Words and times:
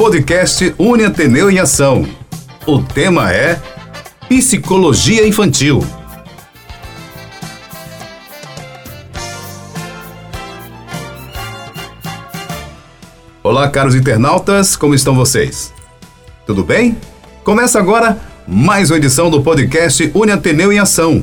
podcast 0.00 0.74
Une 0.78 1.04
Ateneu 1.04 1.50
em 1.50 1.58
Ação. 1.58 2.08
O 2.66 2.80
tema 2.80 3.30
é 3.30 3.60
Psicologia 4.30 5.28
Infantil. 5.28 5.86
Olá, 13.42 13.68
caros 13.68 13.94
internautas, 13.94 14.74
como 14.74 14.94
estão 14.94 15.14
vocês? 15.14 15.70
Tudo 16.46 16.64
bem? 16.64 16.96
Começa 17.44 17.78
agora 17.78 18.18
mais 18.48 18.90
uma 18.90 18.96
edição 18.96 19.28
do 19.28 19.42
podcast 19.42 20.10
Une 20.14 20.32
Ateneu 20.32 20.72
em 20.72 20.78
Ação, 20.78 21.22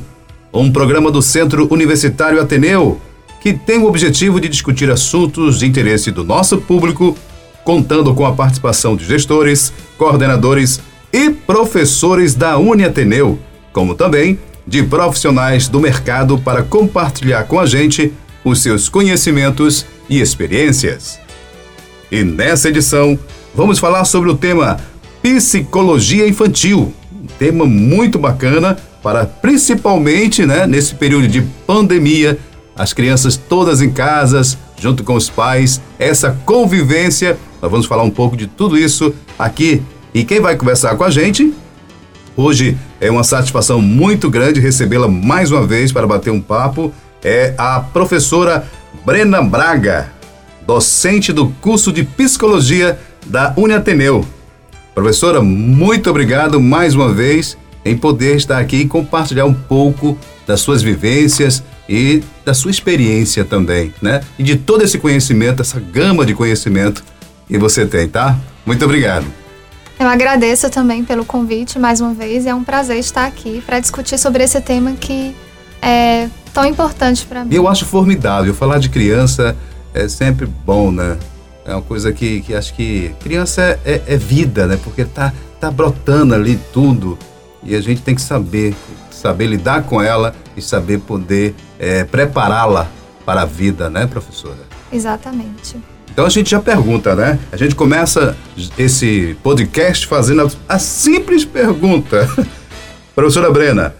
um 0.53 0.71
programa 0.71 1.09
do 1.09 1.23
Centro 1.23 1.67
Universitário 1.73 2.39
Ateneu 2.39 3.01
que 3.41 3.53
tem 3.53 3.79
o 3.79 3.85
objetivo 3.85 4.39
de 4.41 4.49
discutir 4.49 4.91
assuntos 4.91 5.59
de 5.59 5.65
interesse 5.65 6.11
do 6.11 6.23
nosso 6.23 6.57
público, 6.57 7.17
contando 7.67 8.15
com 8.15 8.25
a 8.25 8.31
participação 8.31 8.95
de 8.95 9.03
gestores, 9.03 9.73
coordenadores 9.97 10.79
e 11.11 11.29
professores 11.29 12.33
da 12.33 12.57
Uniateneu, 12.57 13.37
como 13.73 13.93
também 13.93 14.39
de 14.65 14.83
profissionais 14.83 15.67
do 15.67 15.77
mercado 15.77 16.37
para 16.37 16.63
compartilhar 16.63 17.43
com 17.43 17.59
a 17.59 17.65
gente 17.65 18.13
os 18.41 18.63
seus 18.63 18.87
conhecimentos 18.87 19.85
e 20.07 20.21
experiências. 20.21 21.19
E 22.09 22.23
nessa 22.23 22.69
edição, 22.69 23.19
vamos 23.53 23.79
falar 23.79 24.05
sobre 24.05 24.29
o 24.29 24.37
tema 24.37 24.77
Psicologia 25.21 26.25
Infantil, 26.25 26.93
um 27.11 27.27
tema 27.37 27.65
muito 27.65 28.17
bacana 28.17 28.77
para 29.03 29.25
principalmente 29.25 30.45
né, 30.45 30.65
nesse 30.65 30.95
período 30.95 31.27
de 31.27 31.41
pandemia 31.41 32.39
as 32.77 32.93
crianças 32.93 33.35
todas 33.35 33.81
em 33.81 33.91
casas, 33.91 34.57
junto 34.79 35.03
com 35.03 35.15
os 35.15 35.29
pais, 35.29 35.81
essa 35.97 36.31
convivência. 36.45 37.37
Nós 37.61 37.71
vamos 37.71 37.85
falar 37.85 38.03
um 38.03 38.09
pouco 38.09 38.37
de 38.37 38.47
tudo 38.47 38.77
isso 38.77 39.13
aqui. 39.37 39.81
E 40.13 40.23
quem 40.23 40.39
vai 40.39 40.55
conversar 40.55 40.95
com 40.95 41.03
a 41.03 41.09
gente? 41.09 41.53
Hoje 42.35 42.77
é 43.01 43.09
uma 43.09 43.23
satisfação 43.23 43.81
muito 43.81 44.29
grande 44.29 44.59
recebê-la 44.59 45.07
mais 45.07 45.51
uma 45.51 45.65
vez 45.65 45.91
para 45.91 46.05
bater 46.05 46.29
um 46.31 46.41
papo. 46.41 46.93
É 47.23 47.55
a 47.57 47.79
professora 47.79 48.67
Brena 49.03 49.41
Braga, 49.41 50.11
docente 50.65 51.33
do 51.33 51.49
curso 51.61 51.91
de 51.91 52.03
Psicologia 52.03 52.99
da 53.25 53.53
Uniateneu. 53.57 54.23
Professora, 54.93 55.41
muito 55.41 56.09
obrigado 56.09 56.59
mais 56.59 56.93
uma 56.93 57.11
vez 57.11 57.57
em 57.83 57.97
poder 57.97 58.35
estar 58.35 58.59
aqui 58.59 58.77
e 58.77 58.87
compartilhar 58.87 59.45
um 59.45 59.53
pouco 59.53 60.17
das 60.45 60.61
suas 60.61 60.81
vivências 60.81 61.63
e 61.89 62.21
da 62.45 62.53
sua 62.53 62.71
experiência 62.71 63.43
também, 63.45 63.93
né? 64.01 64.21
E 64.37 64.43
de 64.43 64.55
todo 64.57 64.83
esse 64.83 64.97
conhecimento, 64.97 65.61
essa 65.61 65.79
gama 65.79 66.25
de 66.25 66.33
conhecimento 66.33 67.03
que 67.47 67.57
você 67.57 67.85
tem, 67.85 68.07
tá? 68.07 68.37
Muito 68.65 68.83
obrigado. 68.83 69.25
Eu 69.99 70.07
agradeço 70.07 70.69
também 70.69 71.03
pelo 71.03 71.25
convite 71.25 71.79
mais 71.79 72.01
uma 72.01 72.13
vez. 72.13 72.45
É 72.45 72.53
um 72.53 72.63
prazer 72.63 72.97
estar 72.97 73.25
aqui 73.25 73.63
para 73.65 73.79
discutir 73.79 74.17
sobre 74.19 74.43
esse 74.43 74.61
tema 74.61 74.91
que 74.91 75.35
é 75.81 76.29
tão 76.53 76.65
importante 76.65 77.25
para 77.25 77.43
mim. 77.43 77.55
Eu 77.55 77.67
acho 77.67 77.85
formidável. 77.85 78.53
Falar 78.53 78.77
de 78.77 78.89
criança 78.89 79.55
é 79.93 80.07
sempre 80.07 80.45
bom, 80.45 80.91
né? 80.91 81.17
É 81.65 81.73
uma 81.73 81.81
coisa 81.81 82.13
que, 82.13 82.41
que 82.41 82.53
acho 82.53 82.73
que 82.75 83.13
criança 83.19 83.61
é, 83.61 83.79
é, 83.85 84.03
é 84.07 84.17
vida, 84.17 84.67
né? 84.67 84.77
Porque 84.83 85.03
tá, 85.03 85.33
tá 85.59 85.71
brotando 85.71 86.35
ali 86.35 86.59
tudo 86.71 87.17
e 87.63 87.75
a 87.75 87.81
gente 87.81 88.01
tem 88.01 88.13
que 88.13 88.21
saber 88.21 88.75
saber 89.09 89.47
lidar 89.47 89.83
com 89.83 90.01
ela 90.01 90.35
e 90.55 90.61
saber 90.61 90.99
poder 90.99 91.55
é, 91.79 92.03
prepará-la 92.03 92.87
para 93.25 93.41
a 93.41 93.45
vida, 93.45 93.89
né, 93.89 94.05
professora? 94.05 94.59
Exatamente. 94.91 95.77
Então 96.17 96.25
a 96.25 96.29
gente 96.29 96.49
já 96.49 96.59
pergunta, 96.59 97.15
né? 97.15 97.37
A 97.51 97.57
gente 97.57 97.75
começa 97.75 98.35
esse 98.75 99.37
podcast 99.43 100.07
fazendo 100.07 100.51
a, 100.67 100.79
simples 100.79 101.45
pergunta. 101.45 102.27
professora 103.13 103.51
Brena, 103.51 103.95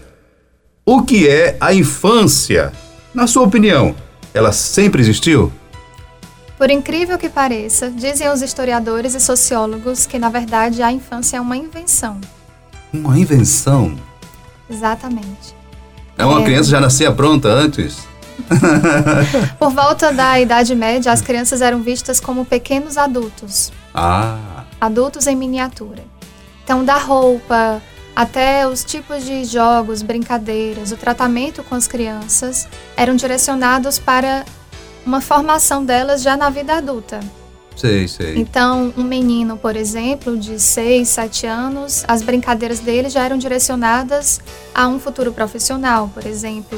o 0.84 1.02
que 1.02 1.28
é 1.28 1.56
a 1.60 1.72
infância? 1.72 2.72
Na 3.14 3.28
sua 3.28 3.44
opinião, 3.44 3.94
ela 4.34 4.50
sempre 4.50 5.00
existiu? 5.00 5.52
Por 6.56 6.68
incrível 6.70 7.16
que 7.18 7.28
pareça, 7.28 7.88
dizem 7.88 8.28
os 8.28 8.42
historiadores 8.42 9.14
e 9.14 9.20
sociólogos 9.20 10.04
que, 10.04 10.18
na 10.18 10.28
verdade, 10.28 10.82
a 10.82 10.90
infância 10.90 11.36
é 11.36 11.40
uma 11.40 11.56
invenção. 11.56 12.20
Uma 12.92 13.16
invenção? 13.16 13.96
Exatamente. 14.68 15.54
É 16.16 16.24
uma 16.24 16.40
é. 16.40 16.44
criança 16.44 16.68
já 16.68 16.80
nascia 16.80 17.12
pronta 17.12 17.46
antes? 17.46 18.08
Por 19.58 19.70
volta 19.70 20.12
da 20.12 20.40
Idade 20.40 20.74
Média, 20.74 21.12
as 21.12 21.20
crianças 21.20 21.60
eram 21.60 21.80
vistas 21.80 22.20
como 22.20 22.44
pequenos 22.44 22.96
adultos. 22.96 23.72
Ah. 23.94 24.64
Adultos 24.80 25.26
em 25.26 25.36
miniatura. 25.36 26.02
Então, 26.64 26.84
da 26.84 26.98
roupa 26.98 27.80
até 28.14 28.66
os 28.66 28.84
tipos 28.84 29.24
de 29.24 29.44
jogos, 29.44 30.02
brincadeiras, 30.02 30.92
o 30.92 30.96
tratamento 30.96 31.62
com 31.62 31.74
as 31.74 31.86
crianças 31.86 32.66
eram 32.96 33.14
direcionados 33.14 33.98
para 33.98 34.44
uma 35.06 35.20
formação 35.20 35.84
delas 35.84 36.20
já 36.20 36.36
na 36.36 36.50
vida 36.50 36.74
adulta. 36.74 37.20
Sei, 37.78 38.08
sei. 38.08 38.36
Então, 38.36 38.92
um 38.96 39.04
menino, 39.04 39.56
por 39.56 39.76
exemplo, 39.76 40.36
de 40.36 40.58
6, 40.58 41.08
7 41.08 41.46
anos, 41.46 42.04
as 42.08 42.22
brincadeiras 42.22 42.80
dele 42.80 43.08
já 43.08 43.24
eram 43.24 43.38
direcionadas 43.38 44.40
a 44.74 44.88
um 44.88 44.98
futuro 44.98 45.32
profissional, 45.32 46.10
por 46.12 46.26
exemplo, 46.26 46.76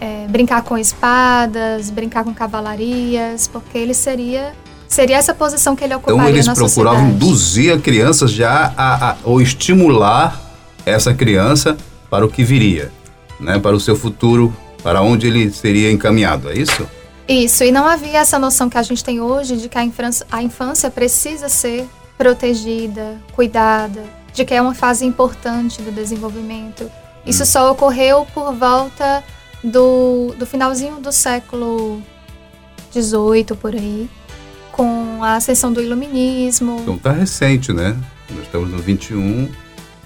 é, 0.00 0.26
brincar 0.28 0.62
com 0.62 0.76
espadas, 0.78 1.90
brincar 1.90 2.24
com 2.24 2.32
cavalarias, 2.32 3.48
porque 3.48 3.76
ele 3.78 3.94
seria 3.94 4.52
seria 4.86 5.16
essa 5.18 5.34
posição 5.34 5.76
que 5.76 5.84
ele 5.84 5.94
ocuparia 5.94 6.30
então, 6.30 6.34
eles 6.34 6.48
procuravam 6.48 7.10
induzir 7.10 7.74
a 7.74 7.78
criança 7.78 8.26
já 8.26 8.72
a, 8.76 9.10
a, 9.10 9.16
ou 9.22 9.40
estimular 9.40 10.40
essa 10.86 11.12
criança 11.12 11.76
para 12.08 12.24
o 12.24 12.28
que 12.28 12.42
viria, 12.42 12.90
né, 13.38 13.58
para 13.58 13.76
o 13.76 13.80
seu 13.80 13.94
futuro, 13.94 14.54
para 14.82 15.02
onde 15.02 15.26
ele 15.26 15.50
seria 15.50 15.92
encaminhado, 15.92 16.50
é 16.50 16.54
isso? 16.56 16.88
Isso, 17.28 17.62
e 17.62 17.70
não 17.70 17.84
havia 17.86 18.20
essa 18.20 18.38
noção 18.38 18.70
que 18.70 18.78
a 18.78 18.82
gente 18.82 19.04
tem 19.04 19.20
hoje 19.20 19.58
de 19.58 19.68
que 19.68 19.76
a 19.76 19.84
infância, 19.84 20.26
a 20.32 20.42
infância 20.42 20.90
precisa 20.90 21.50
ser 21.50 21.86
protegida, 22.16 23.18
cuidada, 23.32 24.02
de 24.32 24.46
que 24.46 24.54
é 24.54 24.62
uma 24.62 24.74
fase 24.74 25.04
importante 25.04 25.82
do 25.82 25.92
desenvolvimento. 25.92 26.90
Isso 27.26 27.42
hum. 27.42 27.46
só 27.46 27.70
ocorreu 27.70 28.26
por 28.32 28.54
volta 28.54 29.22
do, 29.62 30.34
do 30.38 30.46
finalzinho 30.46 31.00
do 31.00 31.12
século 31.12 32.02
XVIII, 32.92 33.56
por 33.60 33.74
aí, 33.74 34.08
com 34.72 35.22
a 35.22 35.36
ascensão 35.36 35.72
do 35.72 35.80
iluminismo. 35.82 36.78
Então 36.82 36.98
tá 36.98 37.12
recente, 37.12 37.72
né? 37.72 37.96
Nós 38.30 38.42
estamos 38.44 38.70
no 38.70 38.78
21, 38.78 39.48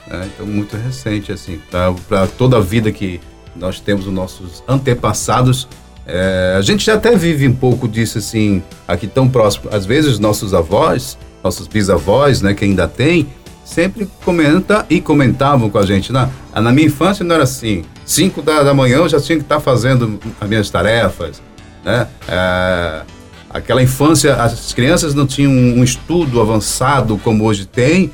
né? 0.07 0.31
então 0.35 0.47
muito 0.47 0.77
recente, 0.77 1.33
assim, 1.33 1.61
para 2.09 2.27
toda 2.39 2.57
a 2.57 2.61
vida 2.61 2.91
que 2.93 3.21
nós 3.55 3.81
temos 3.81 4.07
os 4.07 4.13
nossos 4.13 4.63
antepassados 4.67 5.69
é, 6.07 6.55
a 6.59 6.61
gente 6.61 6.85
já 6.85 6.95
até 6.95 7.15
vive 7.15 7.47
um 7.47 7.55
pouco 7.55 7.87
disso 7.87 8.19
assim, 8.19 8.63
aqui 8.87 9.07
tão 9.07 9.29
próximo. 9.29 9.71
Às 9.73 9.87
vezes 9.87 10.19
nossos 10.19 10.53
avós, 10.53 11.17
nossos 11.43 11.67
bisavós, 11.67 12.43
né, 12.43 12.55
que 12.55 12.65
ainda 12.65 12.89
tem, 12.89 13.29
sempre 13.65 14.09
comenta 14.25 14.85
e 14.89 15.01
comentavam 15.01 15.71
com 15.71 15.79
a 15.79 15.87
gente. 15.87 16.13
Na, 16.13 16.29
na 16.55 16.73
minha 16.73 16.87
infância 16.87 17.25
não 17.25 17.35
era 17.35 17.45
assim. 17.45 17.85
Cinco 18.05 18.43
da, 18.43 18.63
da 18.63 18.75
manhã 18.75 18.97
eu 18.97 19.09
já 19.09 19.21
tinha 19.21 19.39
que 19.39 19.45
estar 19.45 19.61
fazendo 19.61 20.19
as 20.41 20.49
minhas 20.49 20.69
tarefas, 20.71 21.43
né? 21.85 22.09
É, 22.29 23.03
aquela 23.49 23.83
infância, 23.83 24.35
as 24.35 24.73
crianças 24.73 25.15
não 25.15 25.27
tinham 25.27 25.53
um 25.53 25.85
estudo 25.85 26.41
avançado 26.41 27.19
como 27.19 27.45
hoje 27.45 27.67
tem. 27.67 28.11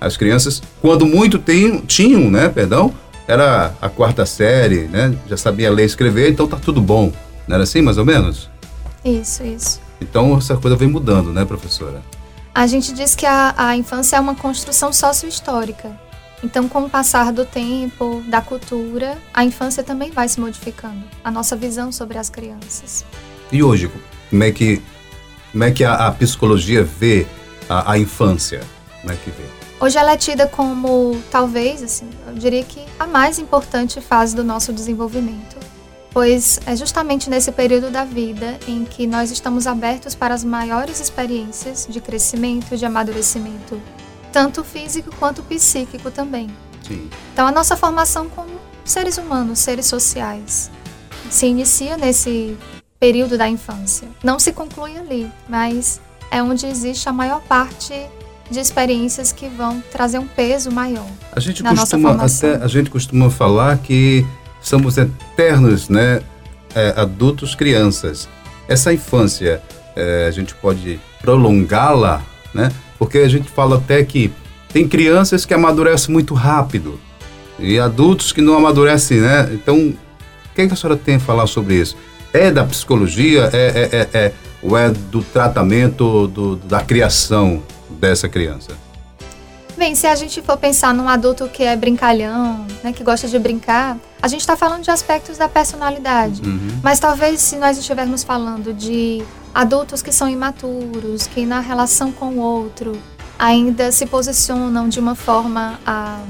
As 0.00 0.16
crianças, 0.16 0.62
quando 0.80 1.06
muito 1.06 1.38
tinham, 1.38 1.80
tinham, 1.80 2.28
né, 2.30 2.48
perdão, 2.48 2.92
era 3.26 3.72
a 3.80 3.88
quarta 3.88 4.26
série, 4.26 4.88
né? 4.88 5.14
Já 5.28 5.36
sabia 5.36 5.70
ler 5.70 5.84
e 5.84 5.86
escrever, 5.86 6.30
então 6.30 6.46
tá 6.46 6.56
tudo 6.56 6.80
bom. 6.80 7.12
Não 7.46 7.54
era 7.54 7.62
assim, 7.62 7.80
mais 7.80 7.98
ou 7.98 8.04
menos? 8.04 8.50
Isso, 9.04 9.44
isso. 9.44 9.80
Então 10.00 10.36
essa 10.36 10.56
coisa 10.56 10.76
vem 10.76 10.88
mudando, 10.88 11.32
né, 11.32 11.44
professora? 11.44 12.02
A 12.54 12.66
gente 12.66 12.92
diz 12.92 13.14
que 13.14 13.24
a, 13.24 13.54
a 13.56 13.76
infância 13.76 14.16
é 14.16 14.20
uma 14.20 14.34
construção 14.34 14.92
sócio-histórica. 14.92 15.98
Então, 16.44 16.68
com 16.68 16.84
o 16.84 16.90
passar 16.90 17.32
do 17.32 17.46
tempo, 17.46 18.22
da 18.26 18.42
cultura, 18.42 19.16
a 19.32 19.42
infância 19.42 19.82
também 19.82 20.10
vai 20.10 20.28
se 20.28 20.38
modificando. 20.38 21.02
A 21.24 21.30
nossa 21.30 21.56
visão 21.56 21.90
sobre 21.90 22.18
as 22.18 22.28
crianças. 22.28 23.06
E 23.50 23.62
hoje, 23.62 23.90
como 24.28 24.44
é 24.44 24.52
que, 24.52 24.82
como 25.50 25.64
é 25.64 25.70
que 25.70 25.82
a, 25.82 26.08
a 26.08 26.12
psicologia 26.12 26.84
vê 26.84 27.26
a, 27.70 27.92
a 27.92 27.98
infância? 27.98 28.60
Como 29.00 29.12
é 29.12 29.16
que 29.16 29.30
vê? 29.30 29.44
Hoje 29.80 29.96
ela 29.96 30.12
é 30.12 30.16
tida 30.16 30.46
como, 30.46 31.22
talvez, 31.30 31.82
assim, 31.82 32.10
eu 32.26 32.34
diria 32.34 32.62
que 32.64 32.84
a 32.98 33.06
mais 33.06 33.38
importante 33.38 33.98
fase 34.00 34.36
do 34.36 34.44
nosso 34.44 34.74
desenvolvimento 34.74 35.56
pois 36.12 36.60
é 36.66 36.76
justamente 36.76 37.30
nesse 37.30 37.50
período 37.52 37.90
da 37.90 38.04
vida 38.04 38.58
em 38.68 38.84
que 38.84 39.06
nós 39.06 39.30
estamos 39.30 39.66
abertos 39.66 40.14
para 40.14 40.34
as 40.34 40.44
maiores 40.44 41.00
experiências 41.00 41.86
de 41.88 42.00
crescimento, 42.00 42.76
de 42.76 42.84
amadurecimento, 42.84 43.80
tanto 44.32 44.62
físico 44.62 45.14
quanto 45.18 45.42
psíquico 45.42 46.10
também. 46.10 46.48
Sim. 46.86 47.08
Então, 47.32 47.46
a 47.46 47.52
nossa 47.52 47.76
formação 47.76 48.28
como 48.28 48.50
seres 48.84 49.16
humanos, 49.18 49.58
seres 49.58 49.86
sociais, 49.86 50.70
se 51.30 51.46
inicia 51.46 51.96
nesse 51.96 52.56
período 52.98 53.38
da 53.38 53.48
infância. 53.48 54.08
Não 54.22 54.38
se 54.38 54.52
conclui 54.52 54.96
ali, 54.98 55.30
mas 55.48 56.00
é 56.30 56.42
onde 56.42 56.66
existe 56.66 57.08
a 57.08 57.12
maior 57.12 57.40
parte 57.42 57.94
de 58.50 58.60
experiências 58.60 59.32
que 59.32 59.48
vão 59.48 59.82
trazer 59.90 60.18
um 60.18 60.26
peso 60.26 60.70
maior. 60.70 61.06
A 61.32 61.40
gente 61.40 61.62
costuma 61.62 62.12
até 62.12 62.56
a 62.56 62.68
gente 62.68 62.90
costuma 62.90 63.30
falar 63.30 63.78
que 63.78 64.26
somos 64.62 64.96
eternos, 64.96 65.88
né, 65.88 66.22
é, 66.74 66.94
adultos, 66.96 67.54
crianças. 67.54 68.28
Essa 68.68 68.92
infância 68.92 69.62
é, 69.94 70.26
a 70.26 70.30
gente 70.30 70.54
pode 70.54 71.00
prolongá-la, 71.20 72.22
né? 72.54 72.70
Porque 72.98 73.18
a 73.18 73.28
gente 73.28 73.50
fala 73.50 73.76
até 73.76 74.02
que 74.04 74.32
tem 74.72 74.88
crianças 74.88 75.44
que 75.44 75.52
amadurecem 75.52 76.12
muito 76.12 76.34
rápido 76.34 76.98
e 77.58 77.78
adultos 77.78 78.32
que 78.32 78.40
não 78.40 78.56
amadurecem, 78.56 79.20
né? 79.20 79.50
Então, 79.52 79.76
o 79.76 80.54
que, 80.54 80.62
é 80.62 80.66
que 80.66 80.72
a 80.72 80.76
senhora 80.76 80.98
tem 80.98 81.16
a 81.16 81.20
falar 81.20 81.46
sobre 81.46 81.74
isso? 81.74 81.96
É 82.32 82.50
da 82.50 82.64
psicologia? 82.64 83.50
É, 83.52 83.88
é, 83.92 83.98
é, 83.98 84.26
é 84.26 84.32
ou 84.62 84.78
é 84.78 84.90
do 84.90 85.22
tratamento 85.22 86.28
do, 86.28 86.56
da 86.56 86.80
criação 86.80 87.62
dessa 87.90 88.28
criança? 88.28 88.70
Bem, 89.76 89.94
se 89.94 90.06
a 90.06 90.14
gente 90.14 90.40
for 90.42 90.56
pensar 90.56 90.92
num 90.92 91.08
adulto 91.08 91.48
que 91.48 91.62
é 91.64 91.74
brincalhão, 91.74 92.66
né, 92.84 92.92
que 92.92 93.02
gosta 93.02 93.26
de 93.26 93.38
brincar, 93.38 93.96
a 94.20 94.28
gente 94.28 94.40
está 94.40 94.56
falando 94.56 94.82
de 94.82 94.90
aspectos 94.90 95.38
da 95.38 95.48
personalidade. 95.48 96.42
Uhum. 96.42 96.80
Mas 96.82 97.00
talvez 97.00 97.40
se 97.40 97.56
nós 97.56 97.78
estivermos 97.78 98.22
falando 98.22 98.72
de 98.72 99.22
adultos 99.54 100.02
que 100.02 100.12
são 100.12 100.28
imaturos, 100.28 101.26
que 101.26 101.44
na 101.46 101.60
relação 101.60 102.12
com 102.12 102.26
o 102.26 102.38
outro 102.38 102.98
ainda 103.38 103.90
se 103.90 104.06
posicionam 104.06 104.88
de 104.88 105.00
uma 105.00 105.14
forma 105.14 105.80
a, 105.84 106.20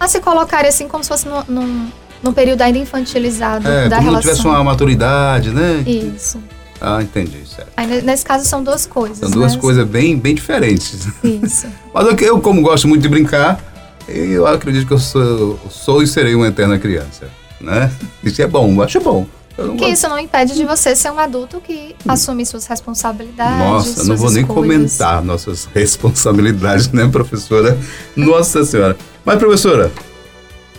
a 0.00 0.08
se 0.08 0.20
colocar 0.20 0.64
assim 0.64 0.88
como 0.88 1.02
se 1.04 1.08
fosse 1.08 1.28
no, 1.28 1.44
num, 1.46 1.90
num 2.22 2.32
período 2.32 2.62
ainda 2.62 2.78
infantilizado 2.78 3.68
é, 3.68 3.88
da 3.88 3.96
como 3.96 4.08
relação. 4.08 4.12
não 4.12 4.20
tivesse 4.20 4.46
uma 4.46 4.64
maturidade, 4.64 5.50
né? 5.50 5.84
Isso. 5.86 6.40
Ah, 6.80 7.02
entendi, 7.02 7.46
certo. 7.46 7.70
Aí, 7.76 8.02
nesse 8.02 8.24
caso 8.24 8.44
são 8.44 8.62
duas 8.62 8.86
coisas. 8.86 9.18
São 9.18 9.30
duas 9.30 9.54
né? 9.54 9.60
coisas 9.60 9.86
bem, 9.86 10.18
bem 10.18 10.34
diferentes. 10.34 11.08
Isso. 11.22 11.66
Mas 11.94 12.06
eu, 12.06 12.16
eu, 12.26 12.40
como 12.40 12.60
gosto 12.62 12.88
muito 12.88 13.02
de 13.02 13.08
brincar, 13.08 13.60
eu 14.08 14.46
acredito 14.46 14.86
que 14.86 14.92
eu 14.92 14.98
sou, 14.98 15.58
sou 15.70 16.02
e 16.02 16.06
serei 16.06 16.34
uma 16.34 16.48
eterna 16.48 16.78
criança. 16.78 17.28
Né? 17.60 17.90
Isso 18.22 18.42
é 18.42 18.46
bom, 18.46 18.70
eu 18.72 18.82
acho 18.82 19.00
bom. 19.00 19.26
Eu 19.56 19.76
que 19.76 19.86
isso 19.86 20.08
não 20.08 20.18
impede 20.18 20.54
de 20.54 20.64
você 20.64 20.96
ser 20.96 21.12
um 21.12 21.18
adulto 21.18 21.60
que 21.60 21.94
assume 22.08 22.44
suas 22.44 22.66
responsabilidades. 22.66 23.58
Nossa, 23.58 24.04
não 24.04 24.16
vou 24.16 24.30
nem 24.30 24.44
comentar 24.44 25.22
nossas 25.22 25.68
responsabilidades, 25.72 26.90
né, 26.90 27.08
professora? 27.08 27.78
Nossa 28.16 28.64
Senhora. 28.64 28.96
Mas, 29.24 29.38
professora, 29.38 29.92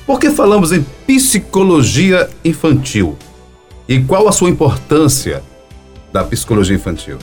por 0.06 0.20
que 0.20 0.30
falamos 0.30 0.74
em 0.74 0.86
psicologia 1.08 2.30
infantil? 2.44 3.18
E 3.88 4.02
qual 4.04 4.28
a 4.28 4.32
sua 4.32 4.50
importância 4.50 5.42
da 6.16 6.24
psicologia 6.24 6.74
infantil? 6.74 7.18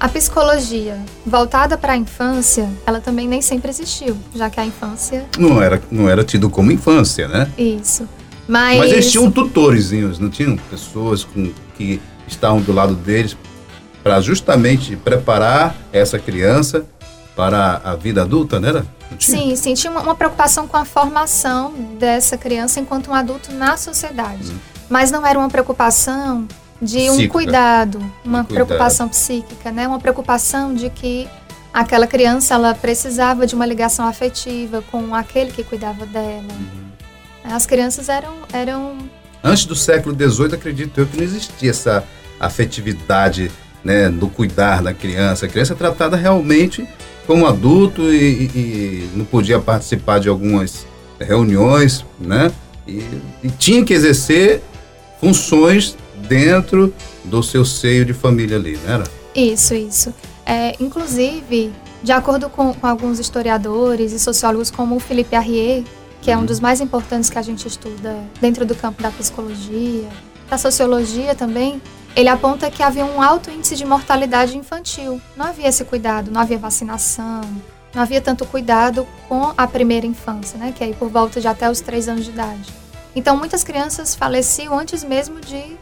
A 0.00 0.08
psicologia 0.08 0.98
voltada 1.24 1.78
para 1.78 1.92
a 1.92 1.96
infância, 1.96 2.68
ela 2.84 3.00
também 3.00 3.28
nem 3.28 3.40
sempre 3.40 3.70
existiu, 3.70 4.16
já 4.34 4.50
que 4.50 4.58
a 4.58 4.66
infância 4.66 5.24
não 5.38 5.62
era 5.62 5.80
não 5.88 6.10
era 6.10 6.24
tido 6.24 6.50
como 6.50 6.72
infância, 6.72 7.28
né? 7.28 7.48
Isso. 7.56 8.08
Mas, 8.48 8.78
Mas 8.78 8.90
eles 8.90 9.12
tinham 9.12 9.30
tutorzinhos, 9.30 10.18
não 10.18 10.28
tinham 10.28 10.56
pessoas 10.56 11.22
com, 11.22 11.52
que 11.76 12.02
estavam 12.26 12.60
do 12.60 12.72
lado 12.72 12.96
deles 12.96 13.36
para 14.02 14.20
justamente 14.20 14.96
preparar 14.96 15.76
essa 15.92 16.18
criança 16.18 16.84
para 17.36 17.80
a 17.84 17.94
vida 17.94 18.22
adulta, 18.22 18.58
né? 18.58 18.70
Era? 18.70 18.86
Sim, 19.20 19.54
sim, 19.54 19.74
tinha 19.74 19.92
uma, 19.92 20.00
uma, 20.00 20.14
preocupação 20.16 20.66
com 20.66 20.76
a 20.76 20.84
formação 20.84 21.72
dessa 22.00 22.36
criança 22.36 22.80
enquanto 22.80 23.12
um 23.12 23.14
adulto 23.14 23.52
na 23.52 23.76
sociedade. 23.76 24.50
Hum. 24.50 24.58
Mas 24.90 25.12
não 25.12 25.24
era 25.24 25.38
uma 25.38 25.48
preocupação 25.48 26.48
de 26.82 27.08
um 27.08 27.28
cuidado, 27.28 28.04
uma 28.24 28.42
preocupação 28.42 29.08
psíquica, 29.08 29.70
né? 29.70 29.86
Uma 29.86 30.00
preocupação 30.00 30.74
de 30.74 30.90
que 30.90 31.28
aquela 31.72 32.08
criança 32.08 32.54
ela 32.54 32.74
precisava 32.74 33.46
de 33.46 33.54
uma 33.54 33.64
ligação 33.64 34.04
afetiva 34.04 34.82
com 34.90 35.14
aquele 35.14 35.52
que 35.52 35.62
cuidava 35.62 36.04
dela. 36.04 36.42
Uhum. 36.42 37.54
As 37.54 37.64
crianças 37.66 38.08
eram 38.08 38.34
eram 38.52 38.98
antes 39.42 39.64
do 39.64 39.76
século 39.76 40.14
XVIII 40.14 40.54
acredito 40.54 41.00
eu 41.00 41.06
que 41.06 41.16
não 41.16 41.24
existia 41.24 41.70
essa 41.70 42.04
afetividade 42.38 43.50
né, 43.84 44.08
do 44.08 44.28
cuidar 44.28 44.82
da 44.82 44.92
criança. 44.92 45.46
A 45.46 45.48
criança 45.48 45.72
é 45.74 45.76
tratada 45.76 46.16
realmente 46.16 46.86
como 47.26 47.46
adulto 47.46 48.12
e, 48.12 48.50
e 48.54 49.10
não 49.14 49.24
podia 49.24 49.60
participar 49.60 50.18
de 50.18 50.28
algumas 50.28 50.84
reuniões, 51.20 52.04
né? 52.18 52.50
E, 52.86 53.04
e 53.44 53.50
tinha 53.56 53.84
que 53.84 53.94
exercer 53.94 54.60
funções 55.20 55.96
dentro 56.28 56.92
do 57.24 57.42
seu 57.42 57.64
seio 57.64 58.04
de 58.04 58.12
família 58.12 58.56
ali, 58.56 58.78
não 58.84 58.94
era? 58.94 59.04
Isso, 59.34 59.74
isso. 59.74 60.14
É, 60.44 60.74
inclusive, 60.80 61.72
de 62.02 62.12
acordo 62.12 62.50
com, 62.50 62.74
com, 62.74 62.86
alguns 62.86 63.18
historiadores 63.18 64.12
e 64.12 64.18
sociólogos 64.18 64.70
como 64.70 64.96
o 64.96 65.00
Philippe 65.00 65.36
Arrier, 65.36 65.84
que 66.20 66.30
é 66.30 66.36
um 66.36 66.40
uhum. 66.40 66.46
dos 66.46 66.60
mais 66.60 66.80
importantes 66.80 67.30
que 67.30 67.38
a 67.38 67.42
gente 67.42 67.66
estuda 67.66 68.16
dentro 68.40 68.64
do 68.64 68.74
campo 68.74 69.02
da 69.02 69.10
psicologia, 69.10 70.08
da 70.48 70.58
sociologia 70.58 71.34
também, 71.34 71.80
ele 72.14 72.28
aponta 72.28 72.70
que 72.70 72.82
havia 72.82 73.04
um 73.04 73.22
alto 73.22 73.50
índice 73.50 73.74
de 73.74 73.86
mortalidade 73.86 74.56
infantil. 74.56 75.20
Não 75.36 75.46
havia 75.46 75.68
esse 75.68 75.84
cuidado, 75.84 76.30
não 76.30 76.40
havia 76.40 76.58
vacinação, 76.58 77.40
não 77.94 78.02
havia 78.02 78.20
tanto 78.20 78.44
cuidado 78.44 79.06
com 79.28 79.52
a 79.56 79.66
primeira 79.66 80.06
infância, 80.06 80.58
né, 80.58 80.72
que 80.76 80.84
é 80.84 80.92
por 80.92 81.08
volta 81.08 81.40
de 81.40 81.48
até 81.48 81.70
os 81.70 81.80
três 81.80 82.08
anos 82.08 82.24
de 82.24 82.30
idade. 82.30 82.72
Então, 83.14 83.36
muitas 83.36 83.62
crianças 83.62 84.14
faleciam 84.14 84.78
antes 84.78 85.04
mesmo 85.04 85.40
de 85.40 85.76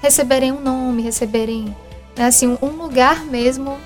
receberem 0.00 0.52
um 0.52 0.60
nome, 0.60 1.02
receberem 1.02 1.74
né, 2.16 2.26
assim, 2.26 2.56
um 2.62 2.70
lugar 2.70 3.24
mesmo 3.24 3.78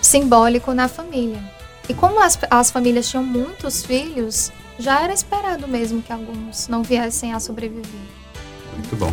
simbólico 0.00 0.72
na 0.72 0.88
família. 0.88 1.42
E 1.88 1.94
como 1.94 2.22
as, 2.22 2.38
as 2.50 2.70
famílias 2.70 3.08
tinham 3.08 3.24
muitos 3.24 3.84
filhos, 3.84 4.50
já 4.78 5.02
era 5.02 5.12
esperado 5.12 5.68
mesmo 5.68 6.02
que 6.02 6.12
alguns 6.12 6.68
não 6.68 6.82
viessem 6.82 7.32
a 7.32 7.40
sobreviver. 7.40 7.84
Muito 8.76 8.96
bom. 8.96 9.12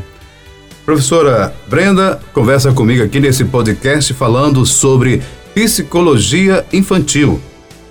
Professora 0.86 1.54
Brenda 1.68 2.20
conversa 2.34 2.72
comigo 2.74 3.04
aqui 3.04 3.20
nesse 3.20 3.46
podcast 3.46 4.14
falando 4.14 4.66
sobre 4.66 5.22
psicologia 5.54 6.66
infantil. 6.74 7.40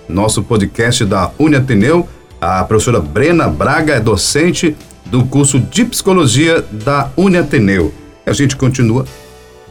Nosso 0.09 0.43
podcast 0.43 1.05
da 1.05 1.31
Uniateneu, 1.39 2.07
a 2.39 2.63
professora 2.63 2.99
Brena 2.99 3.47
Braga 3.47 3.93
é 3.93 3.99
docente 3.99 4.75
do 5.05 5.25
curso 5.25 5.59
de 5.59 5.85
psicologia 5.85 6.61
da 6.71 7.09
Uniateneu. 7.15 7.93
A 8.25 8.33
gente 8.33 8.55
continua, 8.55 9.05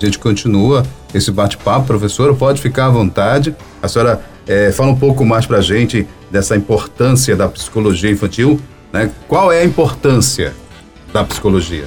a 0.00 0.04
gente 0.04 0.18
continua 0.18 0.84
esse 1.14 1.30
bate-papo, 1.30 1.86
professora, 1.86 2.34
pode 2.34 2.60
ficar 2.60 2.86
à 2.86 2.90
vontade. 2.90 3.54
A 3.82 3.88
senhora 3.88 4.22
é, 4.46 4.72
fala 4.72 4.90
um 4.90 4.98
pouco 4.98 5.24
mais 5.24 5.46
para 5.46 5.58
a 5.58 5.62
gente 5.62 6.06
dessa 6.30 6.56
importância 6.56 7.36
da 7.36 7.48
psicologia 7.48 8.10
infantil, 8.10 8.60
né? 8.92 9.10
Qual 9.28 9.52
é 9.52 9.60
a 9.60 9.64
importância 9.64 10.54
da 11.12 11.24
psicologia? 11.24 11.86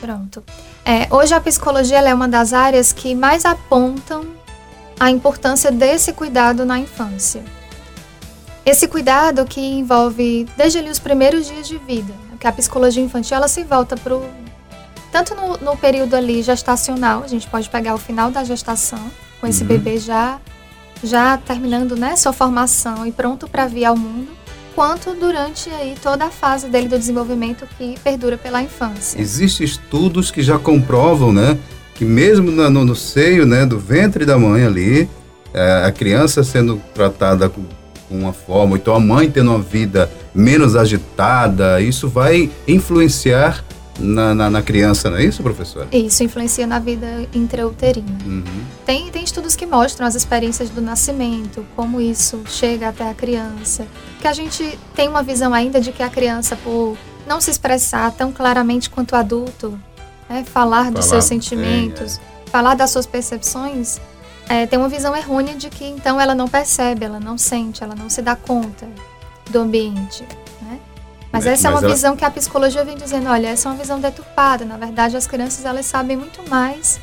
Pronto. 0.00 0.42
É, 0.84 1.06
hoje 1.14 1.34
a 1.34 1.40
psicologia 1.40 1.98
é 1.98 2.14
uma 2.14 2.28
das 2.28 2.52
áreas 2.52 2.92
que 2.92 3.14
mais 3.14 3.44
apontam 3.44 4.24
a 4.98 5.10
importância 5.10 5.70
desse 5.70 6.12
cuidado 6.12 6.64
na 6.64 6.78
infância. 6.78 7.42
Esse 8.64 8.86
cuidado 8.86 9.44
que 9.44 9.60
envolve 9.60 10.46
desde 10.56 10.78
ali 10.78 10.90
os 10.90 10.98
primeiros 10.98 11.46
dias 11.46 11.66
de 11.66 11.78
vida, 11.78 12.12
que 12.38 12.46
a 12.46 12.52
psicologia 12.52 13.02
infantil 13.02 13.36
ela 13.36 13.48
se 13.48 13.64
volta 13.64 13.96
para 13.96 14.14
o 14.14 14.24
tanto 15.12 15.34
no, 15.34 15.56
no, 15.58 15.76
período 15.76 16.14
ali 16.14 16.42
gestacional, 16.42 17.22
a 17.24 17.28
gente 17.28 17.46
pode 17.48 17.68
pegar 17.68 17.94
o 17.94 17.98
final 17.98 18.30
da 18.30 18.44
gestação, 18.44 19.10
com 19.40 19.46
esse 19.46 19.62
uhum. 19.62 19.68
bebê 19.68 19.98
já, 19.98 20.38
já 21.02 21.36
terminando 21.36 21.96
né, 21.96 22.14
sua 22.16 22.32
formação 22.32 23.06
e 23.06 23.12
pronto 23.12 23.48
para 23.48 23.66
vir 23.66 23.84
ao 23.84 23.96
mundo, 23.96 24.28
quanto 24.74 25.14
durante 25.14 25.68
aí 25.70 25.94
toda 26.00 26.26
a 26.26 26.30
fase 26.30 26.68
dele 26.68 26.88
do 26.88 26.98
desenvolvimento 26.98 27.66
que 27.76 27.98
perdura 28.04 28.38
pela 28.38 28.62
infância. 28.62 29.20
Existem 29.20 29.64
estudos 29.64 30.30
que 30.30 30.42
já 30.42 30.58
comprovam, 30.58 31.32
né, 31.32 31.58
que 31.94 32.04
mesmo 32.04 32.50
no, 32.50 32.70
no, 32.70 32.94
seio, 32.94 33.44
né, 33.44 33.66
do 33.66 33.78
ventre 33.78 34.24
da 34.24 34.38
mãe 34.38 34.64
ali, 34.64 35.08
é, 35.52 35.84
a 35.84 35.90
criança 35.90 36.44
sendo 36.44 36.80
tratada 36.94 37.48
com, 37.48 37.64
com 38.08 38.16
uma 38.16 38.32
forma, 38.32 38.76
então 38.76 38.94
a 38.94 39.00
mãe 39.00 39.28
tendo 39.28 39.50
uma 39.50 39.60
vida 39.60 40.08
menos 40.32 40.76
agitada, 40.76 41.80
isso 41.80 42.08
vai 42.08 42.48
influenciar 42.68 43.64
na, 44.00 44.34
na, 44.34 44.50
na, 44.50 44.62
criança, 44.62 45.10
não 45.10 45.18
é 45.18 45.24
isso, 45.24 45.42
professora? 45.42 45.88
Isso, 45.92 46.22
influencia 46.22 46.66
na 46.66 46.78
vida 46.78 47.06
intrauterina. 47.34 48.18
Uhum. 48.24 48.44
Tem, 48.84 49.10
tem 49.10 49.22
estudos 49.22 49.54
que 49.54 49.66
mostram 49.66 50.06
as 50.06 50.14
experiências 50.14 50.70
do 50.70 50.80
nascimento, 50.80 51.64
como 51.76 52.00
isso 52.00 52.42
chega 52.46 52.88
até 52.88 53.08
a 53.08 53.14
criança. 53.14 53.86
Que 54.20 54.26
a 54.26 54.32
gente 54.32 54.78
tem 54.94 55.08
uma 55.08 55.22
visão 55.22 55.52
ainda 55.52 55.80
de 55.80 55.92
que 55.92 56.02
a 56.02 56.08
criança, 56.08 56.56
por 56.56 56.96
não 57.26 57.40
se 57.40 57.50
expressar 57.50 58.10
tão 58.12 58.32
claramente 58.32 58.88
quanto 58.90 59.12
o 59.12 59.16
adulto, 59.16 59.78
né, 60.28 60.44
falar, 60.44 60.84
falar 60.84 60.90
dos 60.90 61.04
seus 61.04 61.24
sentimentos, 61.24 62.18
é. 62.18 62.50
falar 62.50 62.74
das 62.74 62.90
suas 62.90 63.06
percepções, 63.06 64.00
é, 64.48 64.66
tem 64.66 64.78
uma 64.78 64.88
visão 64.88 65.14
errônea 65.14 65.54
de 65.54 65.68
que 65.68 65.84
então 65.84 66.20
ela 66.20 66.34
não 66.34 66.48
percebe, 66.48 67.04
ela 67.04 67.20
não 67.20 67.38
sente, 67.38 67.84
ela 67.84 67.94
não 67.94 68.10
se 68.10 68.20
dá 68.20 68.34
conta 68.34 68.88
do 69.48 69.60
ambiente. 69.60 70.24
Mas 71.32 71.44
né? 71.44 71.52
essa 71.52 71.68
é 71.68 71.70
uma 71.70 71.80
ela... 71.80 71.88
visão 71.88 72.16
que 72.16 72.24
a 72.24 72.30
psicologia 72.30 72.84
vem 72.84 72.96
dizendo, 72.96 73.28
olha, 73.28 73.48
essa 73.48 73.68
é 73.68 73.72
uma 73.72 73.78
visão 73.78 74.00
deturpada. 74.00 74.64
Na 74.64 74.76
verdade, 74.76 75.16
as 75.16 75.26
crianças 75.26 75.64
elas 75.64 75.86
sabem 75.86 76.16
muito 76.16 76.48
mais 76.48 77.00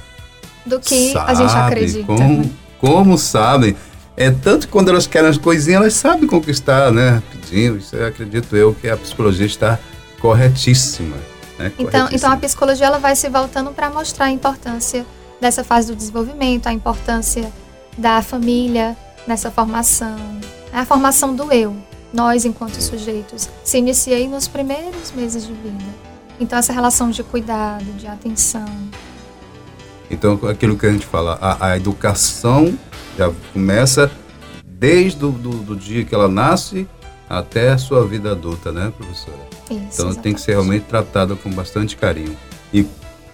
do 0.65 0.79
que 0.79 1.13
Sabe, 1.13 1.31
a 1.31 1.34
gente 1.34 1.55
acredita. 1.55 2.05
Com, 2.05 2.50
como 2.79 3.17
sabem. 3.17 3.75
É 4.15 4.31
tanto 4.31 4.65
que 4.65 4.74
quando 4.74 4.89
elas 4.89 5.07
querem 5.07 5.29
as 5.29 5.38
coisinhas, 5.38 5.81
elas 5.81 5.93
sabem 5.93 6.27
conquistar, 6.27 6.91
né? 6.91 7.22
Pedindo. 7.31 7.77
Isso 7.77 7.96
eu 7.96 8.07
acredito 8.07 8.55
eu 8.55 8.74
que 8.74 8.89
a 8.89 8.98
psicologia 8.98 9.46
está 9.46 9.79
corretíssima. 10.19 11.15
Né? 11.57 11.72
Então, 11.77 11.86
corretíssima. 11.86 12.10
então 12.13 12.31
a 12.31 12.38
psicologia 12.38 12.88
ela 12.88 13.00
vai 13.00 13.15
se 13.15 13.29
voltando 13.29 13.72
para 13.72 13.89
mostrar 13.89 14.25
a 14.25 14.31
importância 14.31 15.05
dessa 15.39 15.63
fase 15.63 15.88
do 15.88 15.96
desenvolvimento, 15.96 16.67
a 16.67 16.74
importância 16.74 17.51
da 17.98 18.22
família 18.22 18.98
nessa 19.27 19.51
formação, 19.51 20.17
a 20.74 20.86
formação 20.86 21.36
do 21.36 21.51
eu, 21.51 21.75
nós 22.14 22.46
enquanto 22.46 22.82
sujeitos, 22.82 23.50
se 23.64 23.78
iniciei 23.78 24.28
nos 24.28 24.48
primeiros 24.48 25.12
meses 25.12 25.46
de 25.46 25.54
vida. 25.54 25.84
Então 26.40 26.58
essa 26.58 26.72
relação 26.72 27.10
de 27.10 27.24
cuidado, 27.24 27.86
de 27.98 28.08
atenção. 28.08 28.66
Então 30.10 30.40
aquilo 30.50 30.78
que 30.78 30.86
a 30.86 30.92
gente 30.92 31.06
fala, 31.06 31.38
a, 31.42 31.68
a 31.72 31.78
educação 31.78 32.78
já 33.18 33.32
começa 33.52 34.12
desde 34.64 35.20
do, 35.20 35.32
do, 35.32 35.50
do, 35.58 35.76
dia 35.76 36.06
que 36.06 36.14
ela 36.14 36.28
nasce 36.28 36.88
até 37.30 37.72
a 37.72 37.78
sua 37.78 38.06
vida 38.06 38.32
adulta, 38.32 38.72
né, 38.72 38.94
professora? 38.96 39.38
Isso, 39.66 39.74
então 39.74 39.86
exatamente. 39.88 40.20
tem 40.22 40.34
que 40.34 40.42
ser 40.42 40.52
realmente 40.52 40.84
tratada 40.84 41.36
com 41.36 41.50
bastante 41.50 41.98
carinho. 41.98 42.38
E 42.72 42.86